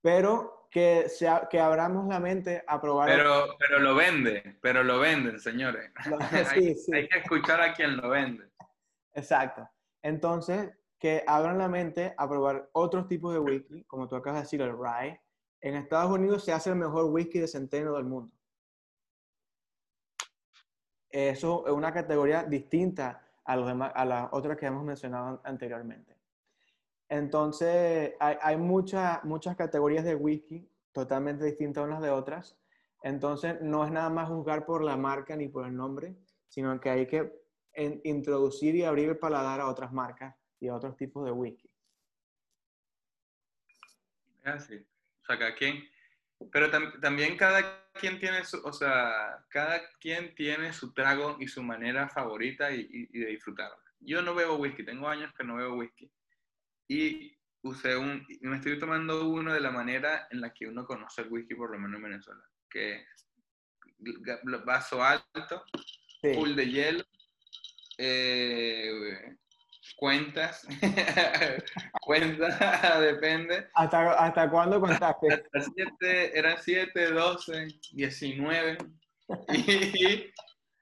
Pero 0.01 0.67
que, 0.71 1.09
sea, 1.09 1.47
que 1.49 1.59
abramos 1.59 2.07
la 2.07 2.19
mente 2.19 2.63
a 2.67 2.79
probar. 2.79 3.09
Pero, 3.09 3.57
pero 3.57 3.79
lo 3.79 3.95
vende, 3.95 4.57
pero 4.61 4.83
lo 4.83 4.99
venden, 4.99 5.39
señores. 5.39 5.91
sí, 6.53 6.59
hay, 6.59 6.75
sí. 6.75 6.95
hay 6.95 7.07
que 7.07 7.19
escuchar 7.19 7.61
a 7.61 7.73
quien 7.73 7.97
lo 7.97 8.09
vende. 8.09 8.49
Exacto. 9.13 9.67
Entonces, 10.01 10.71
que 10.99 11.23
abran 11.25 11.57
la 11.57 11.67
mente 11.67 12.13
a 12.17 12.29
probar 12.29 12.69
otros 12.73 13.07
tipos 13.07 13.33
de 13.33 13.39
whisky, 13.39 13.83
como 13.85 14.07
tú 14.07 14.15
acabas 14.15 14.39
de 14.39 14.43
decir, 14.43 14.61
el 14.61 14.77
rye. 14.77 15.19
En 15.61 15.75
Estados 15.75 16.11
Unidos 16.11 16.45
se 16.45 16.53
hace 16.53 16.69
el 16.69 16.75
mejor 16.75 17.05
whisky 17.05 17.39
de 17.39 17.47
centeno 17.47 17.93
del 17.93 18.05
mundo. 18.05 18.33
Eso 21.09 21.65
es 21.67 21.73
una 21.73 21.91
categoría 21.93 22.43
distinta 22.43 23.25
a, 23.43 23.55
los 23.55 23.67
demás, 23.67 23.91
a 23.95 24.05
las 24.05 24.29
otras 24.31 24.57
que 24.57 24.67
hemos 24.67 24.83
mencionado 24.83 25.41
anteriormente. 25.43 26.15
Entonces, 27.07 28.13
hay, 28.19 28.37
hay 28.41 28.57
muchas 28.57 29.23
muchas 29.23 29.55
categorías 29.55 30.03
de 30.05 30.13
whisky 30.15 30.69
totalmente 30.91 31.45
distintas 31.45 31.83
unas 31.83 32.01
de 32.01 32.11
otras. 32.11 32.57
Entonces, 33.01 33.61
no 33.61 33.85
es 33.85 33.91
nada 33.91 34.09
más 34.09 34.27
juzgar 34.27 34.65
por 34.65 34.83
la 34.83 34.97
marca 34.97 35.35
ni 35.35 35.47
por 35.47 35.65
el 35.65 35.75
nombre, 35.75 36.15
sino 36.47 36.79
que 36.79 36.89
hay 36.89 37.07
que 37.07 37.39
en 37.73 38.01
introducir 38.03 38.75
y 38.75 38.83
abrir 38.83 39.09
el 39.09 39.17
paladar 39.17 39.61
a 39.61 39.67
otras 39.67 39.91
marcas 39.93 40.35
y 40.59 40.67
a 40.67 40.75
otros 40.75 40.97
tipos 40.97 41.25
de 41.25 41.31
whisky. 41.31 41.69
Así. 44.43 44.85
O 45.21 45.25
sea, 45.25 45.37
cada 45.37 45.55
quien. 45.55 45.83
Pero 46.51 46.69
tam 46.71 46.99
también 47.01 47.35
cada 47.37 47.89
quien 47.93 48.19
tiene 48.19 48.45
su, 48.45 48.61
o 48.63 48.71
sea, 48.71 49.45
cada 49.49 49.81
quien 49.99 50.33
tiene 50.35 50.71
su 50.73 50.93
trago 50.93 51.37
y 51.39 51.47
su 51.47 51.61
manera 51.61 52.07
favorita 52.09 52.71
y, 52.71 52.81
y, 52.81 53.17
y 53.17 53.19
de 53.19 53.31
disfrutar. 53.31 53.71
Yo 53.99 54.21
no 54.21 54.33
bebo 54.33 54.55
whisky, 54.55 54.85
tengo 54.85 55.07
años 55.07 55.33
que 55.37 55.43
no 55.43 55.57
bebo 55.57 55.75
whisky. 55.75 56.09
Y 56.87 57.37
usé 57.61 57.97
un, 57.97 58.25
me 58.41 58.55
estoy 58.55 58.79
tomando 58.79 59.27
uno 59.29 59.53
de 59.53 59.59
la 59.59 59.71
manera 59.71 60.27
en 60.31 60.41
la 60.41 60.53
que 60.53 60.67
uno 60.67 60.85
conoce 60.85 61.21
el 61.21 61.29
whisky, 61.29 61.55
por 61.55 61.71
lo 61.71 61.79
menos 61.79 61.97
en 61.97 62.03
Venezuela, 62.03 62.43
que 62.69 63.05
vaso 64.65 65.03
alto, 65.03 65.63
sí. 66.21 66.33
full 66.33 66.55
de 66.55 66.69
hielo, 66.69 67.03
eh, 67.97 69.35
cuentas, 69.95 70.65
cuentas, 72.01 72.59
depende. 73.01 73.67
¿Hasta, 73.73 74.13
hasta 74.13 74.49
cuándo 74.49 74.79
contaste? 74.79 75.33
Hasta 75.33 75.71
siete, 75.73 76.37
eran 76.37 76.57
7, 76.61 77.11
12, 77.11 77.67
19 77.91 78.77
y, 79.53 80.31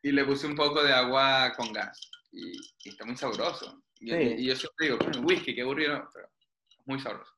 y, 0.03 0.11
le 0.11 0.25
puse 0.25 0.47
un 0.47 0.55
poco 0.55 0.83
de 0.83 0.93
agua 0.93 1.53
con 1.55 1.73
gas 1.73 2.09
y, 2.31 2.51
y 2.83 2.89
está 2.89 3.05
muy 3.05 3.15
sabroso. 3.15 3.81
Y, 3.99 4.11
sí. 4.11 4.35
y 4.37 4.45
yo 4.45 4.55
siempre 4.55 4.87
digo, 4.87 4.99
whisky, 5.23 5.55
qué 5.55 5.61
aburrido, 5.61 6.07
pero 6.13 6.29
muy 6.85 6.99
sabroso. 6.99 7.36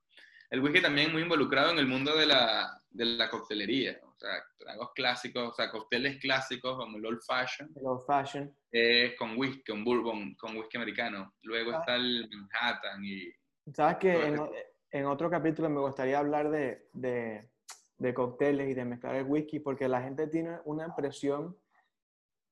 El 0.49 0.61
whisky 0.61 0.81
también 0.81 1.11
muy 1.11 1.21
involucrado 1.21 1.71
en 1.71 1.79
el 1.79 1.87
mundo 1.87 2.15
de 2.15 2.25
la, 2.25 2.81
de 2.89 3.05
la 3.05 3.29
coctelería 3.29 3.99
o 4.03 4.19
sea, 4.19 4.43
tragos 4.57 4.91
clásicos, 4.93 5.49
o 5.49 5.53
sea, 5.53 5.71
cócteles 5.71 6.19
clásicos 6.19 6.75
como 6.77 6.97
el 6.97 7.05
Old 7.05 7.21
Fashion. 7.25 7.71
El 7.73 7.85
Old 7.85 8.05
Fashion. 8.05 8.53
Eh, 8.69 9.15
con 9.17 9.37
whisky, 9.37 9.63
con 9.71 9.85
bourbon, 9.85 10.35
con 10.35 10.57
whisky 10.57 10.75
americano. 10.75 11.33
Luego 11.43 11.71
ah. 11.73 11.79
está 11.79 11.95
el 11.95 12.29
Manhattan 12.29 13.03
y... 13.03 13.31
¿Sabes 13.73 13.97
que 13.97 14.27
en, 14.27 14.39
en, 14.91 15.05
otro 15.05 15.29
capítulo 15.29 15.69
me 15.69 15.79
gustaría 15.79 16.19
hablar 16.19 16.49
de, 16.49 16.89
de, 16.91 17.49
de 17.97 18.13
cócteles 18.13 18.67
y 18.69 18.73
de 18.73 18.83
mezclar 18.83 19.15
el 19.15 19.25
whisky? 19.25 19.59
Porque 19.59 19.87
la 19.87 20.01
gente 20.01 20.27
tiene 20.27 20.57
una 20.65 20.87
impresión 20.87 21.55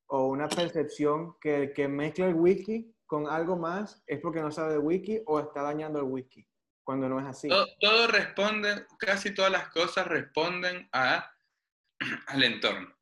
o 0.08 0.28
una 0.28 0.48
percepción 0.48 1.36
que 1.42 1.64
el 1.64 1.74
que 1.74 1.90
mezcla 1.90 2.28
el 2.28 2.36
whisky 2.36 2.96
con 3.06 3.28
algo 3.28 3.58
más 3.58 4.02
es 4.08 4.22
porque 4.22 4.40
no 4.40 4.52
sabe 4.52 4.74
de 4.74 4.80
whisky 4.80 5.22
o 5.26 5.40
está 5.40 5.64
dañando 5.64 6.00
el 6.00 6.06
whisky, 6.06 6.47
cuando 6.88 7.10
no 7.10 7.20
es 7.20 7.26
así. 7.26 7.50
Todo, 7.50 7.68
todo 7.82 8.08
responde, 8.08 8.86
casi 8.98 9.34
todas 9.34 9.52
las 9.52 9.68
cosas 9.72 10.08
responden 10.08 10.88
a 10.94 11.30
al 12.28 12.44
entorno. 12.44 12.98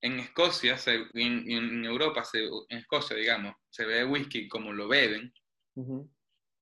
En 0.00 0.18
Escocia, 0.20 0.78
se, 0.78 0.94
en, 1.12 1.50
en, 1.50 1.84
Europa, 1.84 2.24
se, 2.24 2.46
en 2.46 2.78
Escocia, 2.78 3.14
digamos, 3.14 3.54
se 3.68 3.84
bebe 3.84 4.06
whisky 4.06 4.48
como 4.48 4.72
lo 4.72 4.88
beben, 4.88 5.34
uh 5.74 5.84
-huh. 5.84 6.10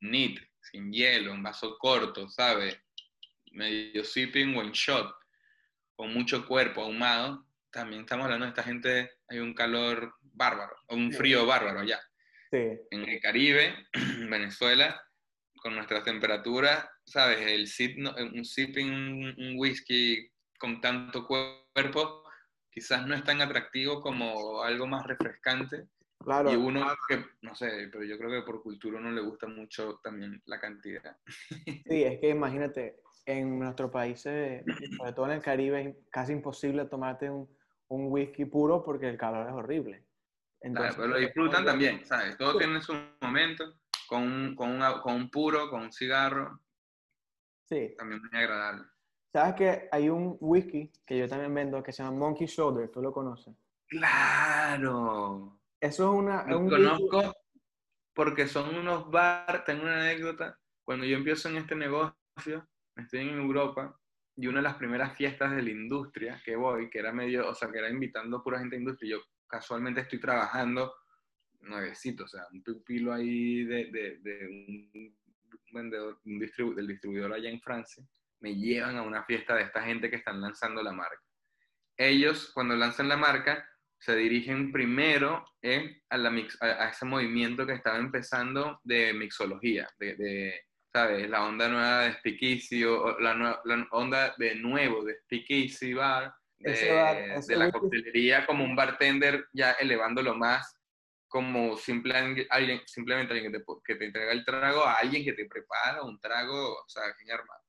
neat, 0.00 0.40
sin 0.62 0.92
hielo, 0.92 1.32
un 1.32 1.44
vaso 1.44 1.78
corto, 1.78 2.28
¿sabes? 2.28 2.76
Medio 3.52 4.02
sipping 4.02 4.56
o 4.56 4.62
en 4.62 4.72
shot, 4.72 5.14
con 5.94 6.12
mucho 6.12 6.44
cuerpo 6.44 6.82
ahumado. 6.82 7.46
También 7.70 8.02
estamos 8.02 8.24
hablando 8.24 8.46
de 8.46 8.50
esta 8.50 8.64
gente, 8.64 9.12
hay 9.28 9.38
un 9.38 9.54
calor 9.54 10.12
bárbaro, 10.22 10.74
un 10.88 11.12
frío 11.12 11.46
bárbaro 11.46 11.78
allá. 11.78 12.00
Sí. 12.50 12.80
En 12.90 13.08
el 13.08 13.20
Caribe, 13.20 13.86
Venezuela, 14.28 15.00
con 15.64 15.74
nuestras 15.74 16.04
temperaturas, 16.04 16.86
¿sabes? 17.06 17.40
El 17.40 17.66
sip, 17.68 17.96
no- 17.96 18.14
un 18.14 18.44
sipping, 18.44 19.34
un, 19.38 19.54
whisky 19.56 20.30
con 20.58 20.78
tanto 20.78 21.26
cuerpo, 21.26 22.22
quizás 22.70 23.06
no 23.06 23.14
es 23.14 23.24
tan 23.24 23.40
atractivo 23.40 24.02
como 24.02 24.62
algo 24.62 24.86
más 24.86 25.06
refrescante. 25.06 25.88
Claro. 26.18 26.52
Y 26.52 26.56
uno 26.56 26.86
que, 27.08 27.24
no 27.40 27.54
sé, 27.54 27.88
pero 27.90 28.04
yo 28.04 28.18
creo 28.18 28.30
que 28.30 28.42
por 28.46 28.62
cultura 28.62 29.00
no 29.00 29.10
le 29.10 29.22
gusta 29.22 29.46
mucho 29.46 30.00
también 30.02 30.42
la 30.44 30.60
cantidad. 30.60 31.16
Sí, 31.64 32.02
es 32.04 32.20
que 32.20 32.28
imagínate, 32.28 33.00
en 33.24 33.58
nuestros 33.58 33.90
países, 33.90 34.64
sobre 34.98 35.12
todo 35.14 35.26
en 35.26 35.32
el 35.32 35.42
Caribe, 35.42 35.80
es 35.80 35.96
casi 36.10 36.32
imposible 36.32 36.84
tomarte 36.84 37.30
un, 37.30 37.48
un 37.88 38.12
whisky 38.12 38.44
puro 38.44 38.84
porque 38.84 39.08
el 39.08 39.16
calor 39.16 39.46
es 39.48 39.54
horrible. 39.54 40.04
Claro, 40.60 40.86
Entonces, 40.88 40.94
pero 40.96 41.08
lo 41.08 41.18
disfrutan 41.18 41.62
ellos- 41.62 41.72
también, 41.72 42.04
¿sabes? 42.04 42.36
Todo 42.36 42.52
Sí. 42.52 42.58
tiene 42.58 42.82
su 42.82 42.94
momento, 43.22 43.64
con 44.14 44.22
un, 44.22 44.54
con, 44.54 44.70
una- 44.70 45.00
con 45.02 45.14
un 45.14 45.28
puro, 45.28 45.68
con 45.68 45.82
un 45.82 45.92
cigarro, 45.92 46.60
Sí. 47.68 47.94
también 47.98 48.20
muy 48.22 48.30
agradable. 48.38 48.84
¿Sabes 49.32 49.54
que 49.54 49.88
hay 49.90 50.08
un 50.08 50.36
whisky 50.38 50.92
que 51.04 51.18
yo 51.18 51.28
también 51.28 51.52
vendo 51.52 51.82
que 51.82 51.92
se 51.92 52.04
llama 52.04 52.16
Monkey 52.18 52.46
Shoulder? 52.46 52.88
¿Tú 52.90 53.02
lo 53.02 53.12
conoces? 53.12 53.52
¡Claro! 53.88 55.58
Eso 55.80 56.04
es 56.12 56.18
una... 56.20 56.44
Lo 56.46 56.58
un 56.60 56.66
whisky- 56.70 56.84
conozco 56.84 57.34
porque 58.14 58.46
son 58.46 58.72
unos 58.76 59.10
bar, 59.10 59.64
tengo 59.64 59.82
una 59.82 59.96
anécdota, 60.02 60.56
cuando 60.84 61.04
yo 61.04 61.16
empiezo 61.16 61.48
en 61.48 61.56
este 61.56 61.74
negocio, 61.74 62.68
estoy 62.94 63.20
en 63.28 63.30
Europa, 63.40 63.98
y 64.36 64.46
una 64.46 64.58
de 64.58 64.62
las 64.62 64.74
primeras 64.76 65.16
fiestas 65.16 65.50
de 65.50 65.62
la 65.62 65.70
industria 65.70 66.40
que 66.44 66.54
voy, 66.54 66.88
que 66.90 67.00
era 67.00 67.12
medio, 67.12 67.48
o 67.50 67.54
sea, 67.56 67.72
que 67.72 67.78
era 67.78 67.90
invitando 67.90 68.40
pura 68.40 68.60
gente 68.60 68.76
de 68.76 68.82
industria, 68.82 69.16
yo 69.16 69.22
casualmente 69.48 70.02
estoy 70.02 70.20
trabajando 70.20 70.94
nuevecito, 71.64 72.24
o 72.24 72.28
sea, 72.28 72.42
un 72.52 72.62
pupilo 72.62 73.12
ahí 73.12 73.64
de, 73.64 73.86
de, 73.90 74.18
de 74.18 74.46
un 74.46 75.16
vendedor, 75.72 76.20
un 76.24 76.40
distribu- 76.40 76.74
del 76.74 76.86
distribuidor 76.86 77.32
allá 77.32 77.50
en 77.50 77.60
Francia, 77.60 78.04
me 78.40 78.54
llevan 78.54 78.96
a 78.96 79.02
una 79.02 79.24
fiesta 79.24 79.56
de 79.56 79.62
esta 79.62 79.82
gente 79.82 80.10
que 80.10 80.16
están 80.16 80.40
lanzando 80.40 80.82
la 80.82 80.92
marca. 80.92 81.20
Ellos, 81.96 82.50
cuando 82.52 82.76
lanzan 82.76 83.08
la 83.08 83.16
marca, 83.16 83.66
se 83.98 84.14
dirigen 84.16 84.70
primero 84.70 85.44
eh, 85.62 86.02
a, 86.10 86.18
la 86.18 86.30
mix- 86.30 86.58
a, 86.60 86.84
a 86.84 86.90
ese 86.90 87.06
movimiento 87.06 87.66
que 87.66 87.72
estaba 87.72 87.98
empezando 87.98 88.80
de 88.84 89.14
mixología, 89.14 89.88
de, 89.98 90.16
de, 90.16 90.60
¿sabes? 90.92 91.30
La 91.30 91.44
onda 91.46 91.68
nueva 91.68 92.02
de 92.04 92.12
Speakeasy, 92.14 92.84
o, 92.84 93.18
la, 93.20 93.34
la 93.64 93.88
onda 93.92 94.34
de 94.36 94.56
nuevo 94.56 95.04
de 95.04 95.16
Speakeasy 95.20 95.94
Bar, 95.94 96.34
de, 96.58 96.92
bar, 96.92 97.16
de 97.46 97.56
la 97.56 97.70
coctelería 97.72 98.46
como 98.46 98.64
un 98.64 98.76
bartender 98.76 99.46
ya 99.52 99.72
elevándolo 99.72 100.34
más 100.34 100.76
como 101.34 101.76
simple- 101.76 102.46
alguien, 102.48 102.80
simplemente 102.86 103.34
alguien 103.34 103.50
que 103.50 103.58
te, 103.58 103.64
que 103.84 103.96
te 103.96 104.04
entrega 104.04 104.30
el 104.30 104.44
trago 104.44 104.84
a 104.84 104.94
alguien 104.94 105.24
que 105.24 105.32
te 105.32 105.46
prepara 105.46 106.04
un 106.04 106.20
trago, 106.20 106.74
o 106.74 106.84
sea, 106.86 107.02
bien 107.18 107.32
armado. 107.36 107.60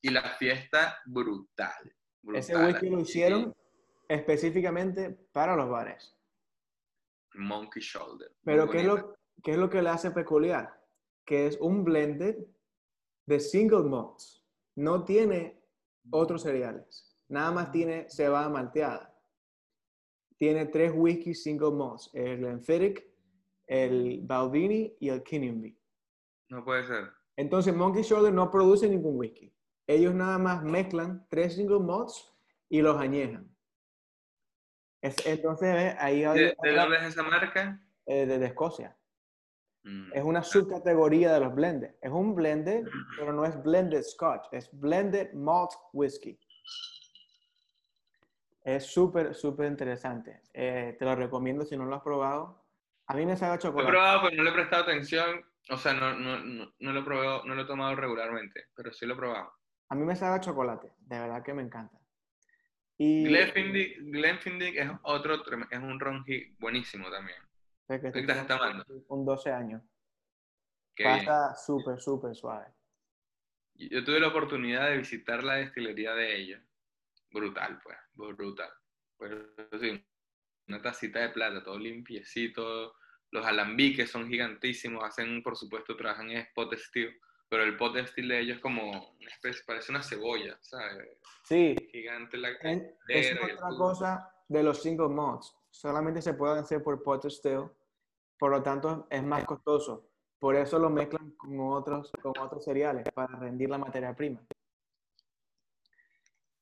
Y 0.00 0.08
la 0.08 0.22
fiesta 0.38 0.96
brutal. 1.04 1.94
Ese 2.32 2.54
brutal, 2.54 2.72
whisky 2.72 2.88
lo 2.88 3.00
hicieron 3.00 3.54
específicamente 4.08 5.10
para 5.30 5.54
los 5.54 5.68
bares. 5.68 6.16
Monkey 7.34 7.82
Shoulder. 7.82 8.32
Pero 8.44 8.70
¿qué 8.70 8.78
es, 8.78 8.86
lo, 8.86 9.14
¿qué 9.42 9.50
es 9.50 9.58
lo 9.58 9.68
que 9.68 9.82
le 9.82 9.90
hace 9.90 10.10
peculiar? 10.12 10.72
Que 11.26 11.46
es 11.48 11.58
un 11.60 11.84
blended 11.84 12.36
de 13.26 13.40
single 13.40 13.82
malts. 13.82 14.42
No 14.74 15.04
tiene 15.04 15.62
otros 16.10 16.44
cereales. 16.44 17.14
Nada 17.28 17.50
más 17.50 17.70
tiene 17.70 18.06
cebada 18.08 18.48
malteada. 18.48 19.11
Tiene 20.42 20.66
tres 20.66 20.90
whisky 20.92 21.34
single 21.36 21.70
malts. 21.70 22.10
El 22.12 22.38
Glenfiddich, 22.38 23.06
el 23.68 24.22
Baldini 24.24 24.92
y 24.98 25.08
el 25.08 25.22
Kinnimbee. 25.22 25.78
No 26.48 26.64
puede 26.64 26.82
ser. 26.84 27.12
Entonces 27.36 27.72
Monkey 27.72 28.02
Shoulder 28.02 28.32
no 28.34 28.50
produce 28.50 28.88
ningún 28.88 29.16
whisky. 29.16 29.54
Ellos 29.86 30.12
nada 30.12 30.38
más 30.38 30.64
mezclan 30.64 31.24
tres 31.30 31.54
single 31.54 31.78
malts 31.78 32.34
y 32.68 32.82
los 32.82 32.96
añejan. 33.00 33.54
Es- 35.00 35.24
entonces 35.26 35.72
¿ves? 35.76 35.94
ahí 36.00 36.24
hay 36.24 36.38
¿De, 36.40 36.56
dónde 36.74 36.96
es 36.96 37.02
esa 37.04 37.22
marca? 37.22 37.80
eh, 38.06 38.26
desde 38.26 38.46
Escocia. 38.46 38.96
Mm, 39.84 40.10
Es 40.12 40.24
una 40.24 40.42
subcategoría 40.42 41.34
de 41.34 41.38
los 41.38 41.54
blended. 41.54 41.94
Es 42.00 42.10
un 42.10 42.34
blended, 42.34 42.84
pero 43.16 43.32
no 43.32 43.44
es 43.44 43.62
blended 43.62 44.02
scotch, 44.02 44.46
es 44.50 44.68
blended 44.72 45.32
malt 45.34 45.70
whiskey. 45.92 46.36
Es 48.64 48.86
súper, 48.86 49.34
súper 49.34 49.66
interesante. 49.66 50.42
Eh, 50.52 50.96
te 50.98 51.04
lo 51.04 51.14
recomiendo 51.16 51.64
si 51.64 51.76
no 51.76 51.84
lo 51.84 51.96
has 51.96 52.02
probado. 52.02 52.64
A 53.06 53.14
mí 53.14 53.26
me 53.26 53.36
sabe 53.36 53.52
a 53.52 53.54
Lo 53.54 53.58
he 53.58 53.62
chocolate. 53.62 53.90
probado, 53.90 54.20
pero 54.22 54.36
no 54.36 54.42
le 54.44 54.50
he 54.50 54.54
prestado 54.54 54.82
atención. 54.84 55.44
O 55.70 55.76
sea, 55.76 55.92
no, 55.94 56.14
no, 56.14 56.38
no, 56.38 56.72
no 56.78 56.92
lo 56.92 57.00
he 57.00 57.04
probado, 57.04 57.44
no 57.44 57.54
lo 57.54 57.62
he 57.62 57.66
tomado 57.66 57.94
regularmente, 57.94 58.66
pero 58.74 58.92
sí 58.92 59.06
lo 59.06 59.14
he 59.14 59.16
probado. 59.16 59.52
A 59.88 59.94
mí 59.94 60.04
me 60.04 60.16
sabe 60.16 60.36
a 60.36 60.40
chocolate. 60.40 60.92
De 60.98 61.18
verdad 61.18 61.42
que 61.42 61.54
me 61.54 61.62
encanta. 61.62 61.98
Y 62.98 63.24
Glenfiddich, 63.24 63.98
Glenfiddich 64.00 64.76
es 64.76 64.90
otro, 65.02 65.34
es 65.70 65.78
un 65.78 65.98
ronji 65.98 66.54
buenísimo 66.58 67.10
también. 67.10 67.38
sé 67.88 68.00
que 68.00 68.12
¿Qué 68.12 68.20
estás 68.20 68.46
tomando? 68.46 68.84
un 69.08 69.24
12 69.24 69.50
años. 69.50 69.82
Qué. 70.94 71.04
Pasa 71.04 71.54
súper, 71.56 72.00
súper 72.00 72.34
suave. 72.34 72.66
Yo 73.74 74.04
tuve 74.04 74.20
la 74.20 74.28
oportunidad 74.28 74.90
de 74.90 74.98
visitar 74.98 75.42
la 75.42 75.54
destilería 75.54 76.12
de 76.14 76.36
ellos. 76.36 76.60
Brutal, 77.32 77.80
pues, 77.82 77.96
brutal. 78.36 78.70
Pues 79.16 79.32
sí, 79.80 80.04
una 80.68 80.82
tacita 80.82 81.20
de 81.20 81.28
plata, 81.30 81.62
todo 81.62 81.78
limpiecito. 81.78 82.94
Los 83.30 83.46
alambiques 83.46 84.10
son 84.10 84.28
gigantísimos, 84.28 85.02
hacen, 85.04 85.42
por 85.42 85.56
supuesto, 85.56 85.96
trabajan 85.96 86.30
en 86.30 86.46
pot 86.54 86.72
still, 86.74 87.18
pero 87.48 87.62
el 87.64 87.76
pot 87.76 87.96
still 88.06 88.28
de 88.28 88.40
ellos 88.40 88.56
es 88.56 88.62
como 88.62 88.90
una 89.12 89.30
especie, 89.30 89.62
parece 89.66 89.90
una 89.92 90.02
cebolla, 90.02 90.58
¿sabes? 90.60 91.18
Sí, 91.44 91.74
Gigante 91.90 92.36
la 92.36 92.50
en- 92.60 92.94
es 93.08 93.32
otra 93.40 93.68
cosa 93.76 94.34
de 94.48 94.62
los 94.62 94.82
single 94.82 95.08
malts. 95.08 95.56
Solamente 95.70 96.20
se 96.20 96.34
pueden 96.34 96.58
hacer 96.58 96.82
por 96.82 97.02
pot 97.02 97.24
still, 97.30 97.70
por 98.38 98.50
lo 98.50 98.62
tanto 98.62 99.06
es 99.10 99.22
más 99.22 99.44
costoso. 99.46 100.10
Por 100.38 100.56
eso 100.56 100.78
lo 100.78 100.90
mezclan 100.90 101.30
con 101.32 101.58
otros, 101.60 102.10
con 102.20 102.32
otros 102.38 102.64
cereales 102.64 103.06
para 103.14 103.38
rendir 103.38 103.70
la 103.70 103.78
materia 103.78 104.14
prima. 104.14 104.44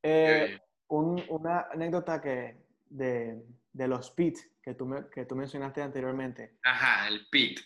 Eh, 0.03 0.59
un- 0.89 1.23
una 1.29 1.69
anécdota 1.73 2.21
que 2.21 2.57
de, 2.89 3.43
de 3.73 3.89
los 3.89 4.11
pit 4.11 4.39
que 4.63 4.75
tú, 4.75 4.87
me- 4.87 5.09
que 5.09 5.25
tú 5.27 5.37
mencionaste 5.37 5.83
anteriormente. 5.83 6.59
Ajá, 6.63 7.09
el 7.09 7.27
pit. 7.31 7.61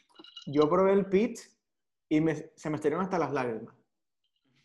Yo 0.47 0.69
probé 0.69 0.93
el 0.93 1.07
pit 1.07 1.39
y 2.09 2.21
me- 2.21 2.51
se 2.55 2.71
me 2.71 2.77
estiraron 2.77 3.05
hasta 3.05 3.19
las 3.19 3.33
lágrimas. 3.33 3.75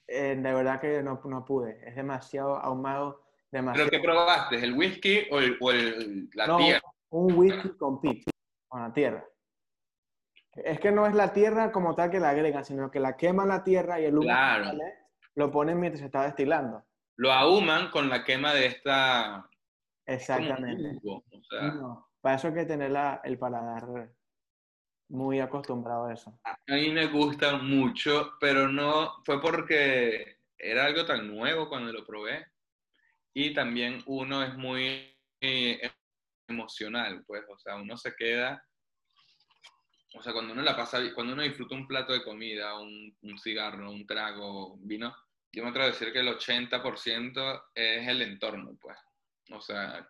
Eh, 0.08 0.36
de 0.36 0.54
verdad 0.54 0.82
que 0.82 1.02
no, 1.04 1.22
no 1.24 1.46
pude. 1.46 1.82
Es 1.88 1.96
demasiado 1.96 2.58
ahumado, 2.58 3.24
¿Pero 3.52 3.64
demasiado... 3.64 3.90
qué 3.90 4.00
probaste? 4.00 4.56
¿El 4.58 4.74
whisky 4.74 5.28
o, 5.32 5.40
el, 5.40 5.58
o 5.62 5.72
el- 5.72 6.30
la 6.34 6.48
No, 6.48 6.58
tierra? 6.58 6.82
un 7.12 7.34
whisky 7.38 7.70
con 7.78 8.02
pit, 8.02 8.28
con 8.68 8.82
la 8.82 8.94
tierra. 8.94 9.26
Es 10.56 10.80
que 10.80 10.92
no 10.92 11.06
es 11.08 11.14
la 11.14 11.32
tierra 11.32 11.72
como 11.72 11.96
tal 11.96 12.10
que 12.12 12.20
la 12.20 12.30
agregan, 12.30 12.66
sino 12.66 12.92
que 12.92 13.00
la 13.00 13.16
queman 13.16 13.48
la 13.48 13.64
tierra 13.64 14.00
y 14.02 14.06
el 14.06 14.16
humo 14.18 14.24
Claro. 14.28 14.72
lo 15.36 15.52
ponen 15.52 15.80
mientras 15.80 16.00
se 16.00 16.08
está 16.08 16.24
destilando. 16.24 16.84
Lo 17.20 17.34
ahuman 17.34 17.90
con 17.92 18.08
la 18.08 18.24
quema 18.24 18.54
de 18.54 18.68
esta... 18.68 19.50
es 20.06 20.22
Exactamente. 20.22 20.98
jugo, 21.02 21.26
o 21.30 21.44
sea, 21.44 21.64
No, 21.64 22.08
para 22.22 22.36
eso 22.36 22.48
hay 22.48 22.54
que 22.54 22.66
tener 22.66 22.92
la- 22.92 23.20
el 23.26 23.38
paladar 23.38 24.10
muy 25.10 25.42
acostumbrado 25.42 26.06
a 26.06 26.14
eso. 26.14 26.40
A 26.46 26.56
mí 26.68 26.90
me 26.92 27.08
gusta 27.08 27.58
mucho, 27.58 28.36
pero 28.40 28.70
no 28.70 29.22
fue 29.26 29.42
porque 29.42 30.38
era 30.58 30.86
algo 30.86 31.06
tan 31.06 31.28
nuevo 31.28 31.68
cuando 31.68 31.92
lo 31.92 32.06
probé. 32.06 32.46
Y 33.34 33.54
también 33.54 34.02
uno 34.06 34.42
es 34.42 34.56
muy 34.56 35.14
eh, 35.42 35.92
emocional, 36.48 37.26
pues, 37.28 37.44
o 37.50 37.58
sea, 37.60 37.76
uno 37.76 37.98
se 37.98 38.16
queda, 38.16 38.64
o 40.16 40.24
sea, 40.24 40.32
cuando 40.32 40.54
uno 40.54 40.62
la 40.62 40.76
pasa, 40.78 41.00
cuando 41.14 41.34
uno 41.34 41.44
disfruta 41.44 41.76
un 41.76 41.86
plato 41.86 42.14
de 42.14 42.24
comida, 42.24 42.80
un, 42.80 43.14
un 43.24 43.38
cigarro, 43.38 43.92
un 43.92 44.08
trago, 44.08 44.74
un 44.76 44.88
vino, 44.88 45.14
yo 45.52 45.64
me 45.64 45.70
atrevo 45.70 45.88
a 45.88 45.92
decir 45.92 46.12
que 46.14 46.20
el 46.20 46.28
80% 46.28 47.64
es 47.74 48.08
el 48.08 48.22
entorno, 48.22 48.78
pues. 48.80 48.98
O 49.52 49.62
sea, 49.62 50.08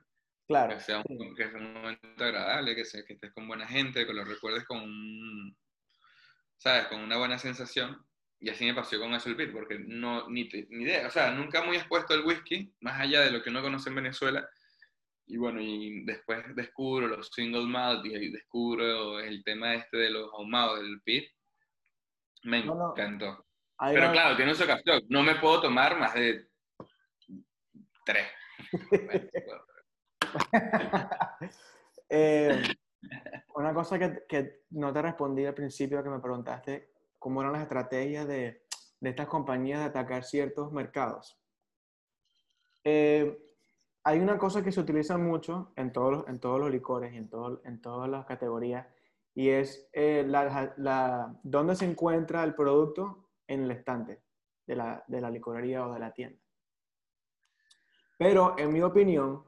Claro. 0.49 0.75
que 0.75 0.81
sea, 0.81 1.03
sí. 1.03 1.13
un, 1.13 1.35
que 1.35 1.47
sea 1.47 1.59
un 1.59 1.73
momento 1.73 2.23
agradable, 2.23 2.75
que, 2.75 2.83
sea, 2.83 3.05
que 3.05 3.13
estés 3.13 3.31
con 3.33 3.47
buena 3.47 3.67
gente, 3.67 4.07
que 4.07 4.13
lo 4.13 4.25
recuerdes 4.25 4.65
con 4.65 4.81
un, 4.81 5.55
¿sabes? 6.57 6.87
Con 6.87 7.01
una 7.01 7.17
buena 7.17 7.37
sensación. 7.37 8.03
Y 8.39 8.49
así 8.49 8.65
me 8.65 8.73
pasó 8.73 8.99
con 8.99 9.13
Azul 9.13 9.35
Beer, 9.35 9.51
porque 9.51 9.77
no, 9.77 10.27
ni, 10.27 10.49
ni 10.69 10.85
idea, 10.85 11.05
o 11.05 11.11
sea, 11.11 11.31
nunca 11.31 11.61
muy 11.61 11.75
expuesto 11.77 12.15
al 12.15 12.25
whisky, 12.25 12.73
más 12.79 12.99
allá 12.99 13.21
de 13.21 13.29
lo 13.29 13.43
que 13.43 13.51
uno 13.51 13.61
conoce 13.61 13.89
en 13.89 13.95
Venezuela. 13.95 14.49
Y 15.27 15.37
bueno, 15.37 15.61
y 15.61 16.03
después 16.05 16.43
descubro 16.55 17.07
los 17.07 17.29
single 17.31 17.67
malt 17.67 18.03
y 18.07 18.31
descubro 18.31 19.19
el 19.19 19.43
tema 19.43 19.75
este 19.75 19.97
de 19.97 20.09
los 20.09 20.33
ahumados 20.33 20.79
del 20.79 20.99
pit. 21.01 21.29
Me 22.41 22.63
No, 22.63 22.73
no. 22.73 23.45
Hay 23.79 23.93
Pero 23.93 24.05
una- 24.07 24.13
claro, 24.13 24.35
tiene 24.35 24.53
su 24.55 24.63
ocasión. 24.63 25.01
No 25.09 25.23
me 25.23 25.35
puedo 25.35 25.61
tomar 25.61 25.97
más 25.97 26.13
de 26.13 26.47
tres. 28.05 28.27
Eh, 32.11 32.63
Una 33.55 33.71
cosa 33.73 33.99
que, 33.99 34.23
que 34.27 34.63
no 34.71 34.91
te 34.91 35.01
respondí 35.01 35.45
al 35.45 35.53
principio 35.53 36.01
que 36.03 36.09
me 36.09 36.19
preguntaste, 36.19 36.91
¿cómo 37.19 37.41
eran 37.41 37.53
las 37.53 37.61
estrategias 37.61 38.27
de, 38.27 38.63
de 38.99 39.09
estas 39.11 39.27
compañías 39.27 39.79
de 39.79 39.85
atacar 39.85 40.23
ciertos 40.23 40.71
mercados? 40.71 41.39
Eh, 42.83 43.37
hay 44.03 44.19
una 44.19 44.39
cosa 44.39 44.63
que 44.63 44.71
se 44.71 44.79
utiliza 44.79 45.17
mucho 45.19 45.71
en 45.75 45.91
todos 45.93 46.27
en 46.27 46.39
todos 46.39 46.59
los 46.59 46.71
licores 46.71 47.13
y 47.13 47.17
en, 47.17 47.29
todo, 47.29 47.61
en 47.63 47.79
todas 47.79 48.09
las 48.09 48.25
categorías, 48.25 48.87
y 49.35 49.49
es 49.49 49.87
eh, 49.93 50.23
la, 50.27 50.73
la, 50.77 51.39
dónde 51.43 51.75
se 51.75 51.85
encuentra 51.85 52.43
el 52.43 52.55
producto 52.55 53.28
en 53.49 53.63
el 53.63 53.71
estante 53.71 54.21
de 54.65 54.75
la, 54.75 55.03
de 55.07 55.19
la 55.19 55.29
licorería 55.29 55.85
o 55.85 55.93
de 55.93 55.99
la 55.99 56.13
tienda. 56.13 56.39
Pero, 58.17 58.55
en 58.57 58.71
mi 58.71 58.81
opinión, 58.81 59.43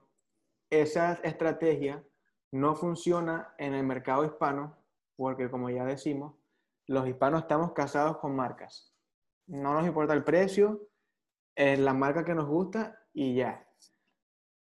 esa 0.69 1.13
estrategia 1.23 2.03
no 2.51 2.75
funciona 2.75 3.53
en 3.57 3.73
el 3.73 3.85
mercado 3.85 4.25
hispano, 4.25 4.75
porque 5.15 5.49
como 5.49 5.69
ya 5.69 5.85
decimos, 5.85 6.33
los 6.87 7.07
hispanos 7.07 7.43
estamos 7.43 7.73
casados 7.73 8.17
con 8.17 8.35
marcas. 8.35 8.91
No 9.47 9.73
nos 9.73 9.85
importa 9.85 10.13
el 10.13 10.23
precio, 10.23 10.89
es 11.55 11.77
la 11.79 11.93
marca 11.93 12.25
que 12.25 12.33
nos 12.33 12.47
gusta 12.47 12.99
y 13.13 13.35
ya. 13.35 13.67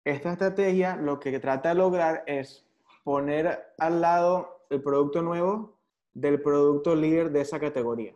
Esta 0.04 0.32
estrategia 0.32 0.96
lo 0.96 1.20
que 1.20 1.38
trata 1.38 1.68
de 1.68 1.74
lograr 1.76 2.24
es 2.26 2.66
poner 3.04 3.74
al 3.78 4.00
lado 4.00 4.66
el 4.70 4.82
producto 4.82 5.22
nuevo 5.22 5.78
del 6.12 6.42
producto 6.42 6.96
líder 6.96 7.30
de 7.30 7.42
esa 7.42 7.60
categoría. 7.60 8.14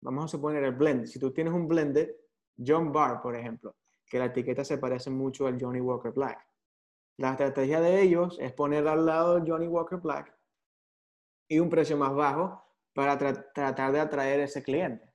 Vamos 0.00 0.24
a 0.24 0.28
suponer 0.28 0.64
el 0.64 0.72
blend. 0.72 1.06
Si 1.06 1.18
tú 1.18 1.32
tienes 1.32 1.52
un 1.52 1.66
blended, 1.66 2.10
John 2.56 2.92
Bar, 2.92 3.20
por 3.20 3.36
ejemplo, 3.36 3.76
que 4.06 4.18
la 4.18 4.26
etiqueta 4.26 4.64
se 4.64 4.78
parece 4.78 5.10
mucho 5.10 5.46
al 5.46 5.60
Johnny 5.60 5.80
Walker 5.80 6.12
Black. 6.12 6.46
La 7.18 7.32
estrategia 7.32 7.80
de 7.80 8.00
ellos 8.00 8.38
es 8.40 8.52
poner 8.52 8.86
al 8.86 9.04
lado 9.04 9.42
Johnny 9.46 9.66
Walker 9.66 9.98
Black 9.98 10.34
y 11.48 11.58
un 11.58 11.68
precio 11.68 11.96
más 11.96 12.14
bajo 12.14 12.64
para 12.92 13.18
tratar 13.18 13.92
de 13.92 14.00
atraer 14.00 14.40
a 14.40 14.44
ese 14.44 14.62
cliente. 14.62 15.12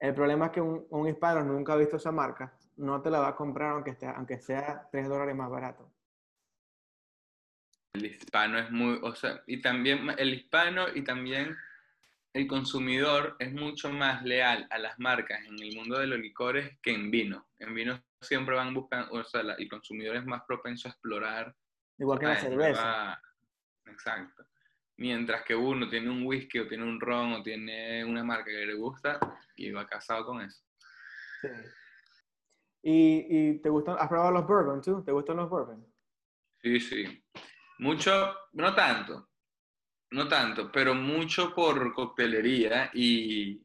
El 0.00 0.14
problema 0.14 0.46
es 0.46 0.52
que 0.52 0.60
un, 0.60 0.86
un 0.90 1.08
hispano 1.08 1.44
nunca 1.44 1.72
ha 1.72 1.76
visto 1.76 1.96
esa 1.96 2.12
marca 2.12 2.58
no 2.78 3.02
te 3.02 3.10
la 3.10 3.20
va 3.20 3.28
a 3.28 3.36
comprar 3.36 3.72
aunque, 3.72 3.90
esté, 3.90 4.06
aunque 4.06 4.38
sea 4.38 4.88
3 4.90 5.08
dólares 5.08 5.34
más 5.34 5.50
barato. 5.50 5.92
El 7.92 8.06
hispano 8.06 8.58
es 8.58 8.70
muy, 8.70 8.98
o 9.02 9.14
sea, 9.14 9.42
y 9.46 9.60
también 9.60 10.08
el 10.16 10.34
hispano 10.34 10.86
y 10.94 11.02
también 11.02 11.56
el 12.34 12.46
consumidor 12.46 13.36
es 13.38 13.52
mucho 13.52 13.90
más 13.90 14.22
leal 14.22 14.66
a 14.70 14.78
las 14.78 14.98
marcas 14.98 15.40
en 15.46 15.58
el 15.60 15.74
mundo 15.74 15.98
de 15.98 16.06
los 16.06 16.18
licores 16.18 16.78
que 16.82 16.92
en 16.92 17.10
vino. 17.10 17.48
En 17.58 17.74
vino 17.74 18.00
siempre 18.20 18.54
van 18.54 18.74
buscando, 18.74 19.12
o 19.12 19.24
sea, 19.24 19.40
el 19.40 19.68
consumidor 19.68 20.16
es 20.16 20.26
más 20.26 20.42
propenso 20.46 20.88
a 20.88 20.90
explorar. 20.90 21.54
Igual 21.98 22.18
que 22.18 22.26
la 22.26 22.36
cerveza. 22.36 23.22
exacto. 23.86 24.44
Mientras 24.98 25.42
que 25.44 25.54
uno 25.54 25.88
tiene 25.88 26.10
un 26.10 26.26
whisky 26.26 26.58
o 26.58 26.68
tiene 26.68 26.84
un 26.84 27.00
ron 27.00 27.32
o 27.32 27.42
tiene 27.42 28.04
una 28.04 28.24
marca 28.24 28.46
que 28.46 28.66
le 28.66 28.74
gusta 28.74 29.18
y 29.56 29.70
va 29.70 29.86
casado 29.86 30.26
con 30.26 30.40
eso. 30.40 30.62
Sí. 31.40 31.48
¿Y, 32.82 33.58
te 33.60 33.68
gustan, 33.68 33.96
has 33.98 34.08
probado 34.08 34.32
los 34.32 34.46
bourbon, 34.46 34.80
tú? 34.80 35.02
¿Te 35.04 35.12
gustan 35.12 35.36
los 35.36 35.48
bourbon? 35.48 35.84
Sí, 36.62 36.80
sí. 36.80 37.24
Mucho, 37.78 38.34
no 38.52 38.74
tanto, 38.74 39.27
no 40.10 40.28
tanto, 40.28 40.72
pero 40.72 40.94
mucho 40.94 41.54
por 41.54 41.92
coctelería 41.94 42.90
y, 42.94 43.62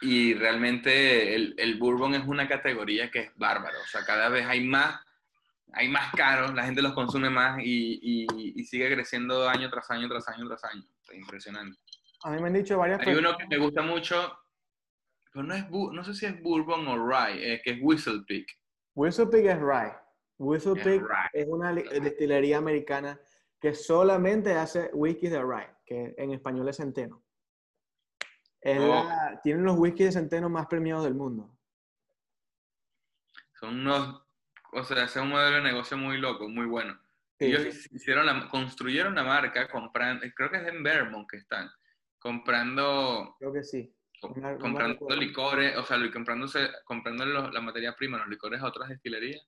y 0.00 0.34
realmente 0.34 1.34
el, 1.34 1.54
el, 1.56 1.78
bourbon 1.78 2.14
es 2.14 2.26
una 2.26 2.48
categoría 2.48 3.10
que 3.10 3.20
es 3.20 3.30
bárbaro. 3.36 3.78
O 3.80 3.86
sea, 3.86 4.04
cada 4.04 4.28
vez 4.28 4.44
hay 4.46 4.64
más, 4.64 5.00
hay 5.72 5.88
más 5.88 6.12
caros, 6.14 6.54
la 6.54 6.64
gente 6.64 6.82
los 6.82 6.94
consume 6.94 7.30
más 7.30 7.60
y, 7.62 8.26
y, 8.26 8.64
sigue 8.64 8.92
creciendo 8.92 9.48
año 9.48 9.70
tras 9.70 9.90
año, 9.90 10.08
tras 10.08 10.28
año, 10.28 10.48
tras 10.48 10.64
año. 10.64 10.82
impresionante. 11.12 11.78
A 12.24 12.30
mí 12.30 12.40
me 12.40 12.48
han 12.48 12.54
dicho 12.54 12.78
varias 12.78 13.00
Hay 13.06 13.14
uno 13.14 13.36
que 13.36 13.46
me 13.46 13.58
gusta 13.58 13.82
mucho, 13.82 14.38
pero 15.32 15.44
no, 15.44 15.54
es, 15.54 15.68
no 15.70 16.04
sé 16.04 16.14
si 16.14 16.26
es 16.26 16.42
bourbon 16.42 16.86
o 16.88 17.08
rye, 17.08 17.60
que 17.62 17.72
es 17.72 17.78
Whistle 17.80 18.22
Peak. 18.26 18.46
Whistle 18.94 19.26
Peak 19.26 19.46
es 19.46 19.60
rye. 19.60 19.92
Whistle 20.38 20.74
Peak 20.82 21.04
es 21.32 21.46
una 21.46 21.72
destilería 21.72 22.58
americana 22.58 23.20
que 23.62 23.74
solamente 23.74 24.52
hace 24.54 24.90
whisky 24.92 25.28
de 25.28 25.40
rye, 25.40 25.70
que 25.86 26.14
en 26.18 26.32
español 26.32 26.68
es 26.68 26.76
centeno. 26.76 27.22
Oh. 28.64 29.10
tienen 29.42 29.64
los 29.64 29.78
whiskies 29.78 30.08
de 30.08 30.20
centeno 30.20 30.48
más 30.48 30.66
premiados 30.66 31.04
del 31.04 31.14
mundo. 31.14 31.56
Son 33.58 33.80
unos, 33.80 34.22
o 34.72 34.84
sea, 34.84 35.04
es 35.04 35.16
un 35.16 35.30
modelo 35.30 35.56
de 35.56 35.62
negocio 35.62 35.96
muy 35.96 36.18
loco, 36.18 36.48
muy 36.48 36.66
bueno. 36.66 37.00
Ellos 37.38 37.90
hicieron 37.92 38.26
la, 38.26 38.48
construyeron 38.48 39.14
la 39.14 39.24
marca 39.24 39.68
comprando, 39.68 40.26
creo 40.36 40.50
que 40.50 40.58
es 40.58 40.66
en 40.68 40.82
Vermont 40.82 41.28
que 41.28 41.38
están, 41.38 41.70
comprando. 42.20 43.36
Creo 43.38 43.52
que 43.52 43.62
sí 43.64 43.96
comprando 44.20 45.16
licores, 45.16 45.76
o 45.76 45.84
sea, 45.84 45.98
comprándose, 46.12 46.70
comprando 46.84 47.24
la 47.24 47.60
materia 47.60 47.94
prima, 47.94 48.18
los 48.18 48.28
licores 48.28 48.60
a 48.60 48.66
otras 48.66 48.88
destilerías. 48.88 49.42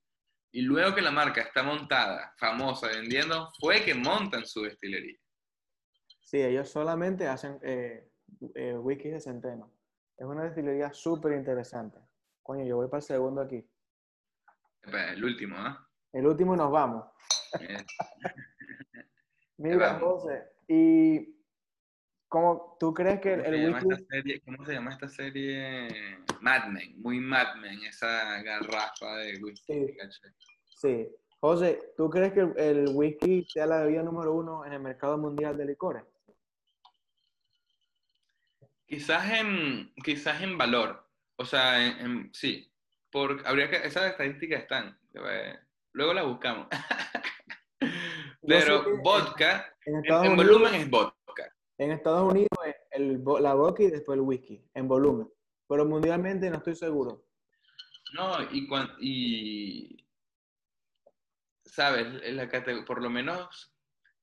Y 0.54 0.62
luego 0.62 0.94
que 0.94 1.02
la 1.02 1.10
marca 1.10 1.40
está 1.40 1.64
montada, 1.64 2.32
famosa, 2.38 2.86
vendiendo, 2.86 3.50
fue 3.58 3.84
que 3.84 3.92
montan 3.92 4.46
su 4.46 4.62
destilería. 4.62 5.18
Sí, 6.20 6.40
ellos 6.40 6.68
solamente 6.68 7.26
hacen 7.26 7.58
eh, 7.60 8.08
eh, 8.54 8.78
whisky 8.78 9.08
de 9.08 9.20
centeno. 9.20 9.72
Es 10.16 10.24
una 10.24 10.44
destilería 10.44 10.92
súper 10.92 11.32
interesante. 11.32 11.98
Coño, 12.40 12.64
yo 12.64 12.76
voy 12.76 12.86
para 12.86 12.98
el 12.98 13.02
segundo 13.02 13.40
aquí. 13.40 13.68
El 14.84 15.24
último, 15.24 15.56
¿ah? 15.58 15.88
El 16.12 16.24
último 16.24 16.54
y 16.54 16.58
nos 16.58 16.70
vamos. 16.70 17.04
Mira, 19.56 19.98
José, 19.98 20.52
y 20.68 21.33
¿Cómo, 22.34 22.76
¿Tú 22.80 22.92
crees 22.92 23.20
que 23.20 23.32
el, 23.32 23.44
el 23.44 24.40
¿Cómo 24.44 24.64
se 24.66 24.72
llama 24.72 24.90
esta 24.90 25.08
serie? 25.08 26.18
Mad 26.40 26.66
Men, 26.66 27.00
muy 27.00 27.20
Mad 27.20 27.54
Men, 27.60 27.80
esa 27.84 28.42
garrafa 28.42 29.18
de 29.18 29.38
whisky. 29.40 29.72
Sí. 29.72 29.96
sí. 30.80 31.08
José, 31.38 31.92
¿tú 31.96 32.10
crees 32.10 32.32
que 32.32 32.40
el, 32.40 32.88
whisky 32.88 33.44
sea 33.44 33.66
la 33.66 33.82
bebida 33.82 34.02
número 34.02 34.32
uno 34.32 34.64
en 34.64 34.72
el 34.72 34.80
mercado 34.80 35.16
mundial 35.16 35.56
de 35.56 35.64
licores? 35.64 36.02
Quizás 38.84 39.30
en, 39.38 39.94
quizás 40.02 40.42
en 40.42 40.58
valor. 40.58 41.08
O 41.36 41.44
sea, 41.44 41.86
en, 41.86 42.34
sí. 42.34 42.68
Por, 43.12 43.46
habría 43.46 43.70
que, 43.70 43.76
esas 43.76 44.10
estadísticas 44.10 44.62
están. 44.62 44.98
Luego 45.92 46.12
las 46.12 46.26
buscamos. 46.26 46.66
Pero 48.44 48.98
vodka, 49.04 49.72
en 49.86 50.34
volumen 50.34 50.74
es 50.74 50.90
vodka. 50.90 51.23
En 51.78 51.90
Estados 51.90 52.30
Unidos 52.30 52.58
es 52.66 52.76
el, 52.90 53.22
la 53.40 53.54
vodka 53.54 53.82
y 53.82 53.90
después 53.90 54.16
el 54.16 54.22
whisky, 54.22 54.64
en 54.74 54.88
volumen. 54.88 55.28
Pero 55.68 55.84
mundialmente 55.84 56.50
no 56.50 56.58
estoy 56.58 56.76
seguro. 56.76 57.26
No, 58.14 58.36
y, 58.52 58.68
y 59.00 60.06
sabes, 61.64 62.06
la 62.32 62.48
por 62.86 63.02
lo 63.02 63.10
menos 63.10 63.74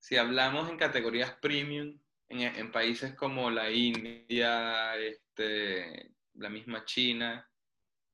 si 0.01 0.17
hablamos 0.17 0.69
en 0.69 0.77
categorías 0.77 1.33
premium, 1.41 1.99
en, 2.29 2.71
países 2.71 3.13
como 3.15 3.51
la 3.51 3.69
India, 3.69 4.95
este, 4.97 6.11
la 6.35 6.49
misma 6.49 6.85
China, 6.85 7.47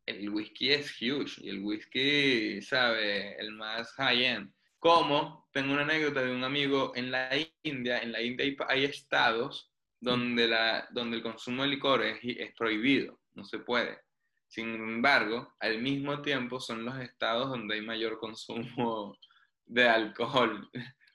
el 0.06 0.30
whisky 0.30 0.71
es 0.71 0.91
huge 1.02 1.41
y 1.41 1.50
el 1.50 1.63
whisky, 1.63 2.62
sabe, 2.62 3.38
el 3.39 3.52
más 3.52 3.91
high-end. 3.93 4.52
Como 4.88 5.50
tengo 5.52 5.73
una 5.73 5.82
anécdota 5.82 6.21
de 6.21 6.34
un 6.34 6.45
amigo 6.45 6.93
en 6.95 7.12
la 7.12 7.30
India, 7.62 8.00
en 8.00 8.13
la 8.13 8.21
India 8.21 8.56
hay, 8.69 8.86
estados 8.86 9.69
donde, 10.00 10.47
la, 10.47 10.88
donde 10.91 11.17
el 11.17 11.23
consumo 11.23 11.63
de 11.63 11.67
licor 11.67 12.04
es, 12.04 12.54
prohibido, 12.58 13.19
no 13.34 13.43
se 13.43 13.60
puede. 13.60 14.00
Sin 14.47 14.73
embargo, 14.76 15.54
al 15.60 15.82
mismo 15.82 16.21
tiempo 16.21 16.62
son 16.62 16.86
los 16.86 16.97
estados 17.00 17.50
donde 17.50 17.76
hay 17.76 17.82
mayor 17.82 18.17
consumo 18.17 19.17
de 19.65 19.89
alcohol 19.89 20.69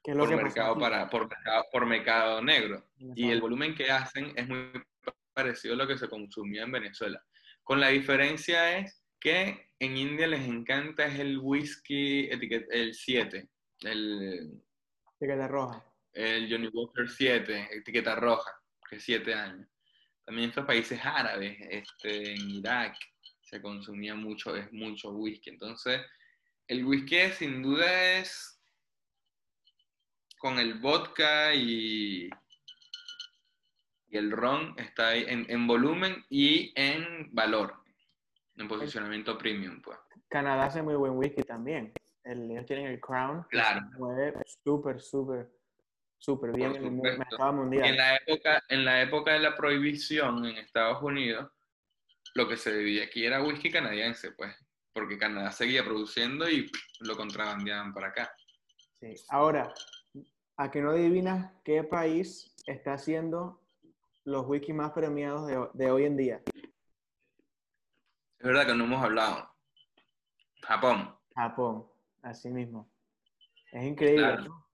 por, 0.05 0.37
mercado 0.37 0.79
para, 0.79 1.09
por, 1.09 1.31
mercado, 1.31 1.65
por 1.73 1.87
mercado 1.87 2.43
negro. 2.43 2.91
Y 3.17 3.31
el 3.31 3.41
volumen 3.41 3.75
que 3.75 3.91
hacen 3.91 4.35
es 4.37 4.47
muy 4.49 4.71
parecido 5.33 5.73
a 5.73 5.79
lo 5.79 5.87
que 5.87 5.97
se 5.97 6.11
consumía 6.11 6.65
en 6.65 6.73
Venezuela. 6.73 7.25
Con 7.63 7.81
la 7.81 7.89
diferencia 7.89 8.77
es 8.77 9.03
que 9.19 9.71
en 9.79 9.97
India 9.97 10.27
les 10.27 10.47
encanta 10.47 11.07
es 11.07 11.19
el 11.19 11.39
whisky 11.39 12.29
el 12.29 12.93
7, 12.93 13.49
el... 13.85 14.63
Etiqueta 15.21 15.49
roja. 15.49 15.85
El 16.13 16.51
Johnny 16.51 16.69
Walker 16.69 17.09
7, 17.09 17.69
etiqueta 17.73 18.15
roja, 18.17 18.53
que 18.89 18.97
es 18.97 19.05
7 19.05 19.35
años. 19.35 19.69
También 20.25 20.45
en 20.45 20.51
estos 20.51 20.67
países 20.67 21.01
árabes, 21.03 21.57
este, 21.71 22.35
en 22.35 22.51
Irak, 22.51 22.97
se 23.43 23.61
consumía 23.61 24.15
mucho, 24.15 24.57
es 24.57 24.73
mucho 24.73 25.11
whisky. 25.11 25.51
Entonces, 25.51 26.01
el 26.69 26.85
whisky 26.85 27.31
sin 27.33 27.63
duda 27.63 28.19
es 28.19 28.61
con 30.39 30.59
el 30.59 30.75
vodka 30.75 31.55
y, 31.55 32.31
y 34.09 34.17
el 34.17 34.31
ron 34.31 34.75
está 34.79 35.09
ahí 35.09 35.25
en, 35.29 35.47
en 35.49 35.67
volumen 35.67 36.25
y 36.29 36.73
en 36.77 37.29
valor. 37.33 37.75
En 38.57 38.69
posicionamiento 38.69 39.37
premium, 39.39 39.81
pues. 39.83 39.99
Canadá 40.29 40.67
hace 40.67 40.83
muy 40.83 40.95
buen 40.95 41.17
whisky 41.17 41.43
también. 41.43 41.93
Ellos 42.25 42.67
tienen 42.67 42.87
el 42.87 43.01
Crown. 43.01 43.45
Claro. 43.51 43.81
Súper, 44.65 45.01
súper 45.01 45.51
súper 46.23 46.53
bien 46.53 46.77
en 46.77 46.85
el 46.85 46.93
mercado 47.19 47.53
mundial. 47.53 47.85
en 47.85 47.97
la 47.97 48.17
época, 48.17 48.63
en 48.69 48.85
la 48.85 49.03
época 49.03 49.33
de 49.33 49.41
la 49.41 49.57
prohibición 49.57 50.45
en 50.47 50.57
Estados 50.57 51.03
Unidos, 51.03 51.51
lo 52.35 52.49
que 52.49 52.57
se 52.57 52.71
bebía 52.71 53.05
aquí 53.05 53.27
era 53.27 53.43
whisky 53.43 53.73
canadiense, 53.73 54.31
pues, 54.33 54.55
porque 54.93 55.19
Canadá 55.19 55.51
seguía 55.51 55.85
produciendo 55.85 56.49
y 56.49 56.71
lo 57.01 57.17
contrabandeaban 57.17 57.93
para 57.93 58.09
acá. 58.09 58.33
Sí. 59.01 59.15
Ahora, 59.31 59.75
a 60.57 60.71
que 60.71 60.81
no 60.81 60.91
adivinas 60.91 61.53
qué 61.65 61.83
país 61.83 62.55
está 62.67 62.95
haciendo 62.95 63.61
los 64.25 64.47
whisky 64.47 64.73
más 64.73 64.93
premiados 64.93 65.49
de, 65.49 65.69
de 65.75 65.91
hoy 65.91 66.05
en 66.05 66.17
día. 66.17 66.41
Es 68.39 68.47
verdad 68.47 68.67
que 68.67 68.75
no 68.77 68.85
hemos 68.85 69.03
hablado. 69.03 69.53
Japón. 70.63 71.17
Japón, 71.35 71.92
así 72.23 72.49
mismo. 72.49 72.91
Es 73.73 73.85
increíble. 73.85 74.23
Claro. 74.23 74.45
¿no? 74.45 74.69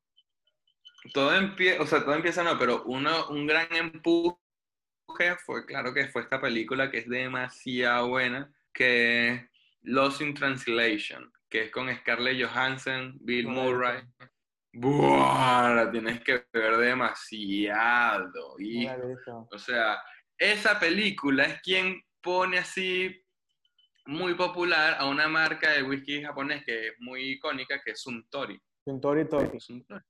Todo 1.13 1.35
empieza, 1.35 1.83
o 1.83 1.87
sea, 1.87 2.05
todo 2.05 2.15
empieza 2.15 2.43
no, 2.43 2.59
pero 2.59 2.85
uno, 2.85 3.29
un 3.29 3.47
gran 3.47 3.75
empuje 3.75 4.37
fue, 5.45 5.65
claro 5.65 5.95
que 5.95 6.09
fue 6.09 6.23
esta 6.23 6.41
película 6.41 6.91
que 6.91 6.99
es 6.99 7.09
demasiado 7.09 8.09
buena, 8.09 8.53
que 8.73 9.29
es 9.29 9.43
Lost 9.83 10.21
in 10.21 10.35
Translation, 10.35 11.33
que 11.49 11.65
es 11.65 11.71
con 11.71 11.95
Scarlett 11.95 12.45
Johansson, 12.45 13.17
Bill 13.21 13.49
Murray. 13.49 14.03
¡Buah! 14.73 15.75
La 15.75 15.91
tienes 15.91 16.23
que 16.23 16.45
ver 16.53 16.77
demasiado. 16.77 18.57
Visto. 18.57 19.49
o 19.51 19.59
sea, 19.59 19.99
esa 20.37 20.79
película 20.79 21.45
es 21.45 21.61
quien 21.63 22.03
pone 22.21 22.59
así 22.59 23.25
muy 24.09 24.33
popular 24.35 24.97
a 24.99 25.05
una 25.07 25.29
marca 25.29 25.71
de 25.71 25.83
whisky 25.83 26.23
japonés 26.23 26.65
que 26.65 26.89
es 26.89 26.95
muy 26.99 27.33
icónica, 27.33 27.83
que 27.85 27.91
es 27.91 28.01
Suntory. 28.01 28.59
Suntory 28.83 29.29
Tory. 29.29 29.61
Suntory. 29.61 30.03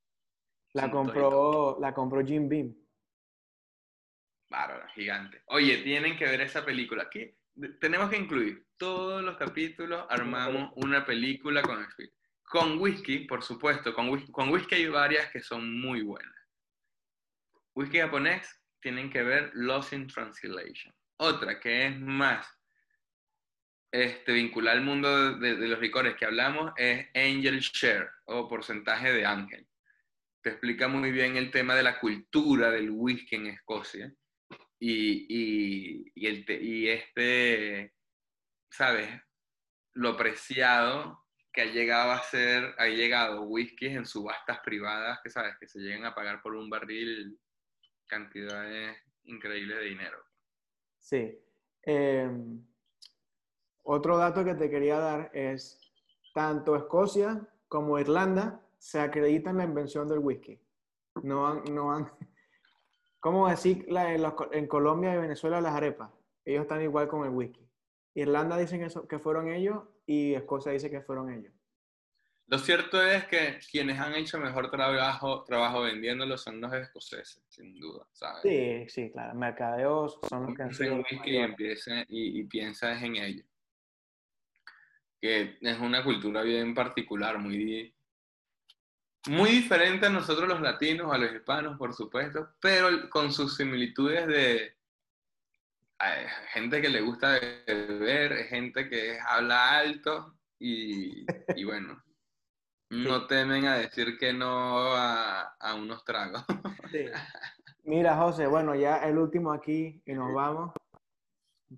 La 0.75 0.83
Suntory 0.83 1.05
compró, 1.05 1.79
la 1.81 1.93
compró 1.93 2.25
Jim 2.25 2.49
Beam. 2.49 2.75
Bárbara, 4.49 4.89
gigante. 4.95 5.43
Oye, 5.47 5.79
tienen 5.79 6.17
que 6.17 6.27
ver 6.27 6.41
esa 6.43 6.65
película. 6.65 7.03
Aquí 7.03 7.37
tenemos 7.81 8.09
que 8.09 8.19
incluir 8.19 8.69
todos 8.77 9.21
los 9.23 9.37
capítulos, 9.37 10.07
armamos 10.09 10.73
una 10.77 11.05
película 11.05 11.61
con 11.63 11.81
el. 11.81 12.13
Con 12.45 12.79
whisky, 12.79 13.27
por 13.27 13.43
supuesto, 13.43 13.93
con 13.93 14.11
whisky, 14.11 14.31
con 14.31 14.51
whisky 14.51 14.77
hay 14.77 14.87
varias 14.87 15.29
que 15.33 15.41
son 15.41 15.81
muy 15.81 16.03
buenas. 16.03 16.33
Whisky 17.75 17.99
japonés, 17.99 18.49
tienen 18.81 19.11
que 19.11 19.25
ver 19.25 19.51
Lost 19.55 19.93
in 19.93 20.07
Translation. 20.07 20.95
Otra 21.17 21.59
que 21.59 21.89
es 21.89 22.01
más 22.01 22.58
este, 23.91 24.33
vinculada 24.33 24.77
al 24.77 24.85
mundo 24.85 25.39
de, 25.39 25.55
los 25.57 25.81
licores 25.81 26.15
que 26.17 26.27
hablamos 26.27 26.73
es 26.77 27.07
Angel 27.15 27.59
Share 27.61 28.09
o 28.27 28.49
porcentaje 28.49 29.13
de 29.13 29.25
ángel. 29.25 29.67
Te 30.43 30.51
explica 30.51 30.89
muy 30.89 31.11
bien 31.11 31.37
el 31.37 31.51
tema 31.51 31.75
de 31.75 31.83
la 31.83 31.99
cultura 31.99 32.71
del 32.71 32.91
whisky 32.91 33.37
en 33.37 33.47
Escocia 33.47 34.13
y, 34.79 36.13
y 36.15 36.89
este, 36.89 37.95
¿sabes? 38.71 39.09
Lo 39.95 40.17
preciado 40.17 41.27
que 41.53 41.63
ha 41.63 41.67
llegado 41.67 42.13
a 42.13 42.23
ser, 42.23 42.75
ha 42.79 42.87
llegado 42.87 43.43
whiskies 43.43 43.97
en 43.97 44.07
subastas 44.07 44.61
privadas, 44.61 45.19
que 45.23 45.31
sabes, 45.31 45.57
que 45.59 45.67
se 45.67 45.81
llegan 45.81 46.05
a 46.05 46.15
pagar 46.15 46.41
por 46.41 46.55
un 46.55 46.71
barril 46.71 47.39
cantidades 48.07 48.97
increíbles 49.25 49.79
de 49.79 49.85
dinero. 49.85 50.19
Sí. 50.99 51.37
Eh, 51.83 52.31
otro 53.91 54.19
dato 54.19 54.45
que 54.45 54.55
te 54.55 54.69
quería 54.69 54.99
dar 54.99 55.31
es, 55.33 55.81
tanto 56.35 56.77
Escocia 56.77 57.41
como 57.69 57.99
Irlanda 57.99 58.61
se 58.79 59.01
acreditan 59.01 59.57
la 59.57 59.65
invención 59.65 60.07
del 60.09 60.19
whisky. 60.19 60.61
No 61.23 61.47
han, 61.49 61.65
no 61.75 61.91
han, 61.93 62.11
¿cómo 63.21 63.49
decir 63.49 63.87
la- 63.89 64.13
en, 64.15 64.23
los 64.23 64.35
co- 64.35 64.53
en 64.53 64.67
Colombia 64.67 65.15
y 65.15 65.19
Venezuela 65.19 65.61
las 65.61 65.75
arepas? 65.75 66.11
Ellos 66.45 66.63
están 66.63 66.83
igual 66.83 67.09
con 67.09 67.25
el 67.25 67.31
whisky. 67.31 67.67
Irlanda 68.15 68.57
dicen 68.59 68.83
eso, 68.83 69.09
que 69.09 69.19
fueron 69.19 69.49
ellos 69.49 69.83
y 70.07 70.35
Escocia 70.35 70.73
dice 70.73 70.91
que 70.91 71.01
fueron 71.01 71.31
ellos. 71.33 71.53
Lo 72.47 72.59
cierto 72.59 73.03
es 73.03 73.25
que 73.27 73.59
quienes 73.71 73.99
han 74.01 74.15
hecho 74.15 74.39
mejor 74.39 74.71
trabajo, 74.71 75.45
trabajo 75.45 75.83
vendiéndolo 75.83 76.37
son 76.39 76.61
los 76.61 76.73
escoceses, 76.73 77.43
sin 77.49 77.79
duda, 77.79 78.07
¿sabes? 78.13 78.43
Sí, 78.43 78.89
sí, 78.89 79.11
claro. 79.13 79.35
Mercadeos 79.39 80.19
son 80.29 80.47
los 80.47 80.55
que 80.55 80.63
han 80.63 80.73
sido 80.75 80.93
en 80.93 80.99
los 80.99 81.07
whisky 81.11 81.31
y, 81.31 81.33
mayores. 81.35 81.51
empieza, 81.51 81.93
y, 82.09 82.41
y 82.41 82.45
piensas 82.45 83.03
en 83.03 83.17
ello. 83.17 83.45
Que 85.21 85.59
es 85.61 85.79
una 85.79 86.05
cultura 86.05 86.43
bien 86.43 86.75
particular, 86.75 87.39
muy, 87.39 87.95
muy 89.29 89.51
diferente 89.51 90.07
a 90.07 90.11
nosotros 90.11 90.49
los 90.49 90.61
latinos, 90.61 91.13
a 91.13 91.19
los 91.19 91.33
hispanos, 91.33 91.77
por 91.77 91.93
supuesto, 91.95 92.51
pero 92.61 93.11
con 93.11 93.33
sus 93.33 93.57
similitudes 93.57 94.27
de 94.27 94.77
gente 96.53 96.81
que 96.81 96.89
le 96.89 97.01
gusta 97.01 97.39
beber, 97.67 98.47
gente 98.47 98.89
que 98.89 99.19
habla 99.21 99.79
alto 99.79 100.39
y, 100.59 101.27
y 101.57 101.65
bueno, 101.65 102.03
no 102.91 103.27
temen 103.27 103.67
a 103.67 103.77
decir 103.77 104.17
que 104.19 104.33
no 104.33 104.95
a, 104.95 105.43
a 105.59 105.75
unos 105.75 106.05
tragos. 106.05 106.45
Sí. 106.91 107.05
Mira, 107.85 108.17
José, 108.17 108.47
bueno, 108.47 108.75
ya 108.75 108.97
el 109.07 109.19
último 109.19 109.53
aquí 109.53 110.01
y 110.07 110.15
nos 110.15 110.33
vamos, 110.33 110.73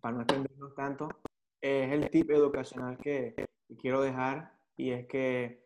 para 0.00 0.14
no 0.14 0.20
extendernos 0.22 0.72
tanto, 0.76 1.08
es 1.60 1.92
el 1.92 2.10
tip 2.10 2.30
educacional 2.30 2.96
que, 2.98 3.34
que 3.36 3.76
quiero 3.76 4.00
dejar 4.02 4.52
y 4.76 4.92
es 4.92 5.06
que, 5.06 5.62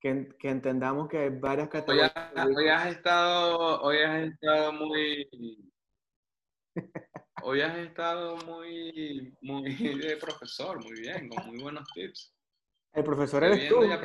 que, 0.00 0.28
que 0.38 0.48
entendamos 0.50 1.08
que 1.08 1.18
hay 1.18 1.30
varias 1.30 1.66
Hoy, 1.66 1.72
categorías. 1.72 2.12
has- 2.14 2.46
hoy 2.46 2.68
has 2.68 2.86
estado, 2.88 3.82
hoy 3.82 3.98
has 3.98 4.22
estado 4.28 4.72
muy, 4.72 5.28
hoy 7.42 7.60
has 7.62 7.76
estado 7.78 8.36
muy, 8.38 9.36
muy 9.42 9.74
de 9.74 10.16
profesor, 10.18 10.82
muy 10.82 11.00
bien, 11.00 11.28
con 11.28 11.46
muy 11.46 11.60
buenos 11.60 11.86
tips. 11.92 12.32
El 12.92 13.02
profesor 13.02 13.42
eres 13.42 13.68
tú, 13.68 13.80
mira 13.80 14.00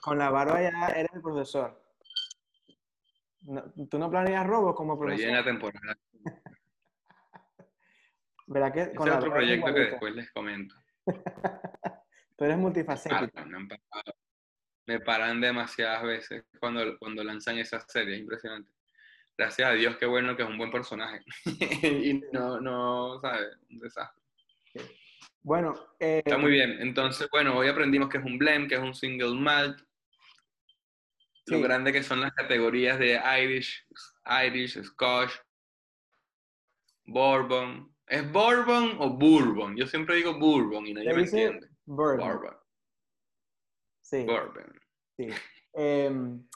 con 0.00 0.18
la 0.18 0.30
barba 0.30 0.62
ya 0.62 0.86
eres 0.96 1.10
el 1.12 1.20
profesor. 1.20 1.82
No- 3.42 3.70
¿Tú 3.90 3.98
no 3.98 4.08
planeas 4.08 4.46
robos 4.46 4.74
como 4.74 4.94
en 4.94 4.98
profesor? 5.00 5.32
la 5.32 5.44
temporada. 5.44 5.98
¿Verdad 8.52 8.72
que 8.72 8.94
con 8.94 9.08
es 9.08 9.14
la 9.14 9.18
otro 9.18 9.32
proyecto 9.32 9.74
que 9.74 9.80
después 9.80 10.14
les 10.14 10.30
comento. 10.32 10.74
Tú 12.36 12.44
eres 12.44 12.58
multifacético. 12.58 13.26
Me, 14.84 15.00
paran 15.00 15.40
demasiadas 15.40 16.02
veces 16.02 16.44
cuando, 16.58 16.98
cuando 16.98 17.22
lanzan 17.22 17.58
esa 17.58 17.80
serie, 17.80 18.16
es 18.16 18.20
impresionante. 18.20 18.70
Gracias 19.38 19.68
a 19.68 19.72
Dios, 19.72 19.96
qué 19.96 20.06
bueno 20.06 20.36
que 20.36 20.42
es 20.42 20.48
un 20.48 20.58
buen 20.58 20.70
personaje. 20.70 21.20
y 21.46 22.20
no, 22.32 22.60
no, 22.60 23.20
¿sabes? 23.20 23.56
Un 23.70 23.78
desastre. 23.78 24.22
Bueno, 25.42 25.74
eh, 25.98 26.22
Está 26.24 26.36
muy 26.38 26.50
bien. 26.50 26.78
Entonces, 26.80 27.28
bueno, 27.30 27.56
hoy 27.56 27.68
aprendimos 27.68 28.08
que 28.08 28.18
es 28.18 28.24
un 28.24 28.38
blend, 28.38 28.68
que 28.68 28.74
es 28.74 28.80
un 28.80 28.94
single 28.94 29.34
malt. 29.34 29.80
Lo 31.46 31.60
grande 31.60 31.92
que 31.92 32.02
son 32.02 32.20
las 32.20 32.32
categorías 32.32 32.98
de 32.98 33.20
Irish, 33.40 33.84
Irish, 34.46 34.80
Scotch, 34.84 35.32
Bourbon. 37.04 37.91
¿Es 38.12 38.30
Bourbon 38.30 38.96
o 38.98 39.08
Bourbon? 39.08 39.74
Yo 39.74 39.86
siempre 39.86 40.16
digo 40.16 40.38
Bourbon 40.38 40.86
y 40.86 40.92
nadie 40.92 41.14
me 41.14 41.22
entiende. 41.22 41.66
bourbon. 41.86 42.28
Bourbon. 42.28 42.54
Sí. 44.02 44.26
Bourbon. 44.26 44.70
Sí. 45.16 45.28
Em, 45.72 46.46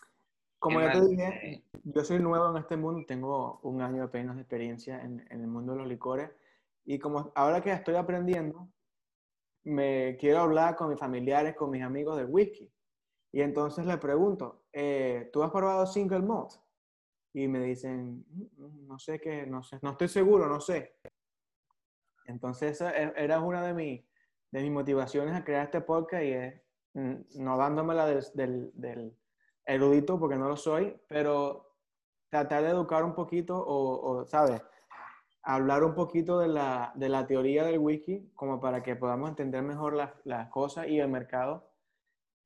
como 0.59 0.83
ya 0.83 0.93
te 0.93 1.01
dije, 1.09 1.65
yo 1.85 2.05
soy 2.05 2.19
nuevo 2.19 2.51
en 2.51 2.59
este 2.59 2.77
mundo, 2.77 3.07
tengo 3.07 3.59
un 3.63 3.81
año 3.81 4.03
apenas 4.03 4.37
de 4.37 4.43
experiencia 4.43 5.01
en, 5.01 5.27
en 5.31 5.41
el 5.41 5.47
mundo 5.47 5.73
de 5.73 5.79
los 5.79 5.89
licores 5.89 6.31
y 6.85 6.99
como 6.99 7.33
ahora 7.35 7.63
que 7.63 7.73
estoy 7.73 7.95
aprendiendo, 7.95 8.69
me 9.65 10.19
quiero 10.21 10.41
hablar 10.41 10.77
con 10.77 10.91
mis 10.91 10.99
familiares, 10.99 11.57
con 11.57 11.71
mis 11.71 11.83
amigos 11.83 12.19
del 12.19 12.27
whisky. 12.27 12.71
Y 13.33 13.41
entonces 13.41 13.87
le 13.87 13.97
pregunto, 13.97 14.67
eh, 14.75 15.31
¿tú 15.33 15.43
has 15.43 15.51
probado 15.51 15.87
single 15.87 16.21
malt? 16.21 16.51
Y 17.33 17.49
me 17.49 17.61
dicen, 17.61 18.27
"Mm, 18.29 18.87
no 18.89 18.99
sé 18.99 19.19
qué, 19.19 19.47
no 19.47 19.63
sé, 19.63 19.79
no 19.81 19.93
estoy 19.93 20.09
seguro, 20.09 20.47
no 20.49 20.61
sé. 20.61 20.99
Entonces 22.27 22.73
esa 22.73 22.91
e- 22.97 23.13
era 23.17 23.41
una 23.41 23.63
de, 23.63 23.75
mis 23.75 24.05
de 24.51 24.63
mis 24.63 24.71
motivaciones 24.71 25.35
a 25.35 25.45
crear 25.45 25.65
este 25.65 25.81
podcast 25.81 26.23
y 26.25 26.33
es 26.33 26.63
mm, 26.95 27.15
no 27.43 27.57
dándomela 27.57 28.07
del, 28.07 28.25
del, 28.35 28.71
del 28.75 29.17
erudito 29.65 30.19
porque 30.19 30.37
no 30.37 30.49
lo 30.49 30.57
soy, 30.57 30.97
pero 31.09 31.75
tratar 32.29 32.63
de 32.63 32.71
educar 32.71 33.05
un 33.05 33.15
poquito 33.15 33.57
o, 33.57 34.19
o, 34.21 34.25
¿sabes? 34.27 34.63
Hablar 35.43 35.85
un 35.85 35.95
poquito 35.95 36.39
de 36.41 36.49
la, 36.49 36.93
de 36.97 37.09
la 37.09 37.27
teoría 37.27 37.65
del 37.65 37.79
whisky 37.79 38.31
como 38.35 38.61
para 38.61 38.83
que 38.83 38.97
podamos 38.97 39.29
entender 39.31 39.63
mejor 39.63 39.95
las, 39.95 40.13
las 40.25 40.49
cosas 40.49 40.89
y 40.89 40.99
el 40.99 41.09
mercado 41.09 41.71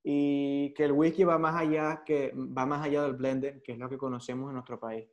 y 0.03 0.73
que 0.75 0.85
el 0.85 0.93
whisky 0.93 1.25
va 1.25 1.39
más 1.39 1.55
allá 1.57 2.03
que 2.05 2.33
va 2.35 2.67
más 2.67 2.85
allá 2.85 3.03
del 3.03 3.15
blender, 3.15 3.63
que 3.63 3.73
es 3.73 3.79
lo 3.79 3.89
que 3.89 3.99
conocemos 3.99 4.49
en 4.49 4.55
nuestro 4.55 4.79
país. 4.79 5.09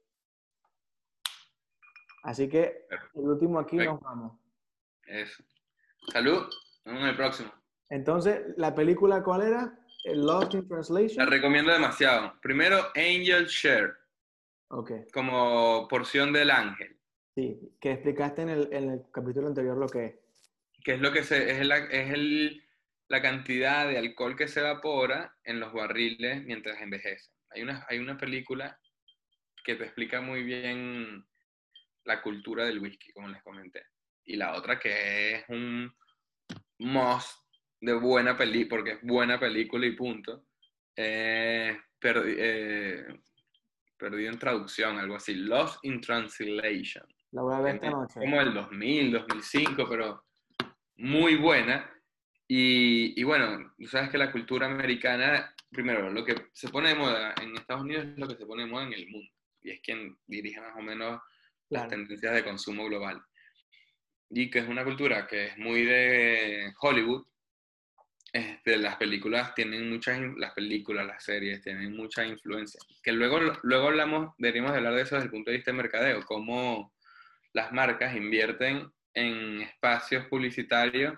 Así 2.23 2.49
que 2.49 2.87
el 3.13 3.21
último 3.29 3.59
aquí 3.59 3.77
nos 3.77 3.99
vamos. 4.01 4.33
Eso. 5.07 5.43
Salud. 6.11 6.43
Nos 6.43 6.85
vemos 6.85 7.01
en 7.03 7.09
el 7.09 7.15
próximo. 7.15 7.53
Entonces, 7.89 8.41
¿la 8.57 8.73
película 8.75 9.23
cuál 9.23 9.41
era? 9.43 9.79
Lost 10.05 10.53
in 10.53 10.61
La 10.61 10.67
Translation. 10.67 11.27
recomiendo 11.27 11.71
demasiado. 11.71 12.39
Primero, 12.41 12.77
Angel 12.95 13.45
Share. 13.47 13.93
Ok. 14.69 14.91
como 15.13 15.87
porción 15.87 16.33
del 16.33 16.51
ángel, 16.51 16.99
Sí, 17.35 17.57
que 17.79 17.91
explicaste 17.93 18.41
en 18.41 18.49
el, 18.49 18.69
en 18.73 18.89
el 18.91 19.01
capítulo 19.13 19.47
anterior 19.47 19.77
lo 19.77 19.87
que 19.87 20.05
es. 20.05 20.15
que 20.83 20.95
es 20.95 20.99
lo 20.99 21.11
que 21.13 21.23
se, 21.23 21.51
es 21.51 21.65
la, 21.65 21.77
es 21.77 22.11
el, 22.13 22.63
la 23.07 23.21
cantidad 23.21 23.87
de 23.87 23.97
alcohol 23.97 24.35
que 24.35 24.47
se 24.49 24.59
evapora 24.59 25.35
en 25.45 25.59
los 25.61 25.71
barriles 25.71 26.43
mientras 26.43 26.81
envejecen. 26.81 27.33
Hay 27.51 27.61
una, 27.61 27.85
hay 27.87 27.99
una 27.99 28.17
película 28.17 28.77
que 29.63 29.75
te 29.75 29.85
explica 29.85 30.19
muy 30.19 30.43
bien 30.43 31.25
la 32.03 32.21
cultura 32.21 32.65
del 32.65 32.79
whisky, 32.79 33.11
como 33.13 33.29
les 33.29 33.41
comenté. 33.43 33.83
Y 34.27 34.35
la 34.35 34.55
otra 34.55 34.77
que 34.77 35.35
es 35.35 35.45
un 35.49 35.91
must 36.79 37.45
de 37.79 37.93
buena 37.93 38.35
película, 38.37 38.69
porque 38.77 38.91
es 38.93 38.99
buena 39.01 39.39
película 39.39 39.85
y 39.85 39.91
punto. 39.95 40.45
Eh, 40.95 41.77
perdi- 41.99 42.35
eh, 42.37 43.05
perdido 43.97 44.31
en 44.31 44.39
traducción, 44.39 44.97
algo 44.97 45.15
así. 45.15 45.33
Lost 45.35 45.83
in 45.85 46.01
Translation. 46.01 47.05
La 47.31 47.41
voy 47.41 47.55
a 47.55 47.59
ver 47.61 47.75
esta 47.75 47.89
noche. 47.89 48.19
Como 48.19 48.41
el 48.41 48.53
2000, 48.53 49.11
2005, 49.13 49.87
pero 49.89 50.23
muy 50.97 51.35
buena. 51.35 51.89
Y, 52.49 53.19
y 53.19 53.23
bueno, 53.23 53.73
tú 53.77 53.85
sabes 53.87 54.09
que 54.09 54.17
la 54.17 54.31
cultura 54.31 54.67
americana, 54.67 55.53
primero, 55.69 56.09
lo 56.09 56.23
que 56.25 56.47
se 56.53 56.69
pone 56.69 56.89
de 56.89 56.95
moda 56.95 57.33
en 57.41 57.55
Estados 57.55 57.83
Unidos 57.83 58.05
es 58.07 58.17
lo 58.17 58.27
que 58.27 58.35
se 58.35 58.45
pone 58.45 58.63
de 58.63 58.69
moda 58.69 58.83
en 58.85 58.93
el 58.93 59.07
mundo. 59.09 59.29
Y 59.61 59.71
es 59.71 59.81
quien 59.81 60.17
dirige 60.25 60.59
más 60.61 60.75
o 60.77 60.81
menos 60.81 61.21
las 61.69 61.83
Claro. 61.83 61.89
tendencias 61.89 62.33
de 62.33 62.43
consumo 62.43 62.85
global. 62.85 63.21
Y 64.29 64.49
que 64.49 64.59
es 64.59 64.67
una 64.67 64.83
cultura 64.83 65.27
que 65.27 65.47
es 65.47 65.57
muy 65.57 65.83
de 65.83 66.73
Hollywood. 66.79 67.25
Este, 68.33 68.77
las 68.77 68.97
películas 68.97 69.55
tienen 69.55 69.89
muchas, 69.89 70.19
las 70.37 70.53
películas, 70.53 71.07
las 71.07 71.23
series 71.23 71.61
tienen 71.61 71.95
mucha 71.95 72.25
influencia. 72.25 72.79
Que 73.01 73.13
luego, 73.13 73.39
luego 73.63 73.87
hablamos, 73.87 74.33
deberíamos 74.37 74.71
de 74.71 74.77
hablar 74.77 74.95
de 74.95 75.01
eso 75.03 75.15
desde 75.15 75.25
el 75.25 75.31
punto 75.31 75.49
de 75.49 75.57
vista 75.57 75.71
de 75.71 75.77
mercadeo, 75.77 76.25
cómo 76.25 76.93
las 77.53 77.71
marcas 77.71 78.15
invierten 78.15 78.91
en 79.13 79.61
espacios 79.61 80.25
publicitarios. 80.27 81.17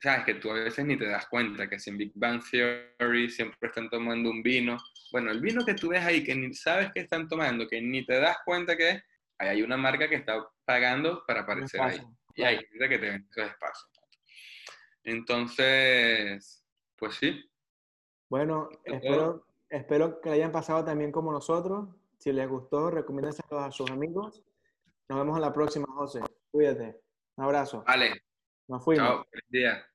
Sabes 0.00 0.24
que 0.24 0.34
tú 0.34 0.50
a 0.50 0.54
veces 0.54 0.84
ni 0.84 0.96
te 0.96 1.06
das 1.06 1.26
cuenta 1.26 1.68
que 1.68 1.78
si 1.78 1.90
en 1.90 1.98
Big 1.98 2.12
Bang 2.14 2.42
Theory 2.48 3.30
siempre 3.30 3.68
están 3.68 3.88
tomando 3.88 4.30
un 4.30 4.42
vino. 4.42 4.76
Bueno, 5.10 5.30
el 5.30 5.40
vino 5.40 5.64
que 5.64 5.74
tú 5.74 5.88
ves 5.88 6.04
ahí, 6.04 6.22
que 6.24 6.34
ni 6.34 6.52
sabes 6.54 6.92
que 6.92 7.00
están 7.00 7.28
tomando, 7.28 7.68
que 7.68 7.80
ni 7.80 8.04
te 8.04 8.20
das 8.20 8.36
cuenta 8.44 8.76
que 8.76 8.90
es, 8.90 9.02
ahí 9.38 9.48
hay 9.48 9.62
una 9.62 9.76
marca 9.76 10.08
que 10.08 10.16
está 10.16 10.44
pagando 10.64 11.24
para 11.26 11.40
aparecer 11.40 11.80
ahí. 11.80 12.00
Y 12.34 12.42
hay 12.42 12.56
gente 12.56 12.88
que 12.88 12.98
te 12.98 13.10
vende 13.10 13.28
esos 13.30 13.50
espacios. 13.50 13.90
Entonces, 15.04 16.64
pues 16.96 17.14
sí. 17.16 17.44
Bueno, 18.28 18.68
espero, 18.84 19.46
espero 19.68 20.20
que 20.20 20.28
la 20.30 20.34
hayan 20.36 20.52
pasado 20.52 20.84
también 20.84 21.12
como 21.12 21.32
nosotros. 21.32 21.88
Si 22.18 22.32
les 22.32 22.48
gustó, 22.48 22.90
recomiéndenselo 22.90 23.58
a 23.58 23.72
sus 23.72 23.90
amigos. 23.90 24.42
Nos 25.08 25.18
vemos 25.18 25.36
en 25.36 25.42
la 25.42 25.52
próxima, 25.52 25.86
José. 25.88 26.20
Cuídate. 26.50 27.00
Un 27.36 27.44
abrazo. 27.44 27.82
Vale, 27.86 28.22
Nos 28.68 28.84
fuimos. 28.84 29.06
chao, 29.06 29.26
feliz 29.30 29.46
día. 29.48 29.91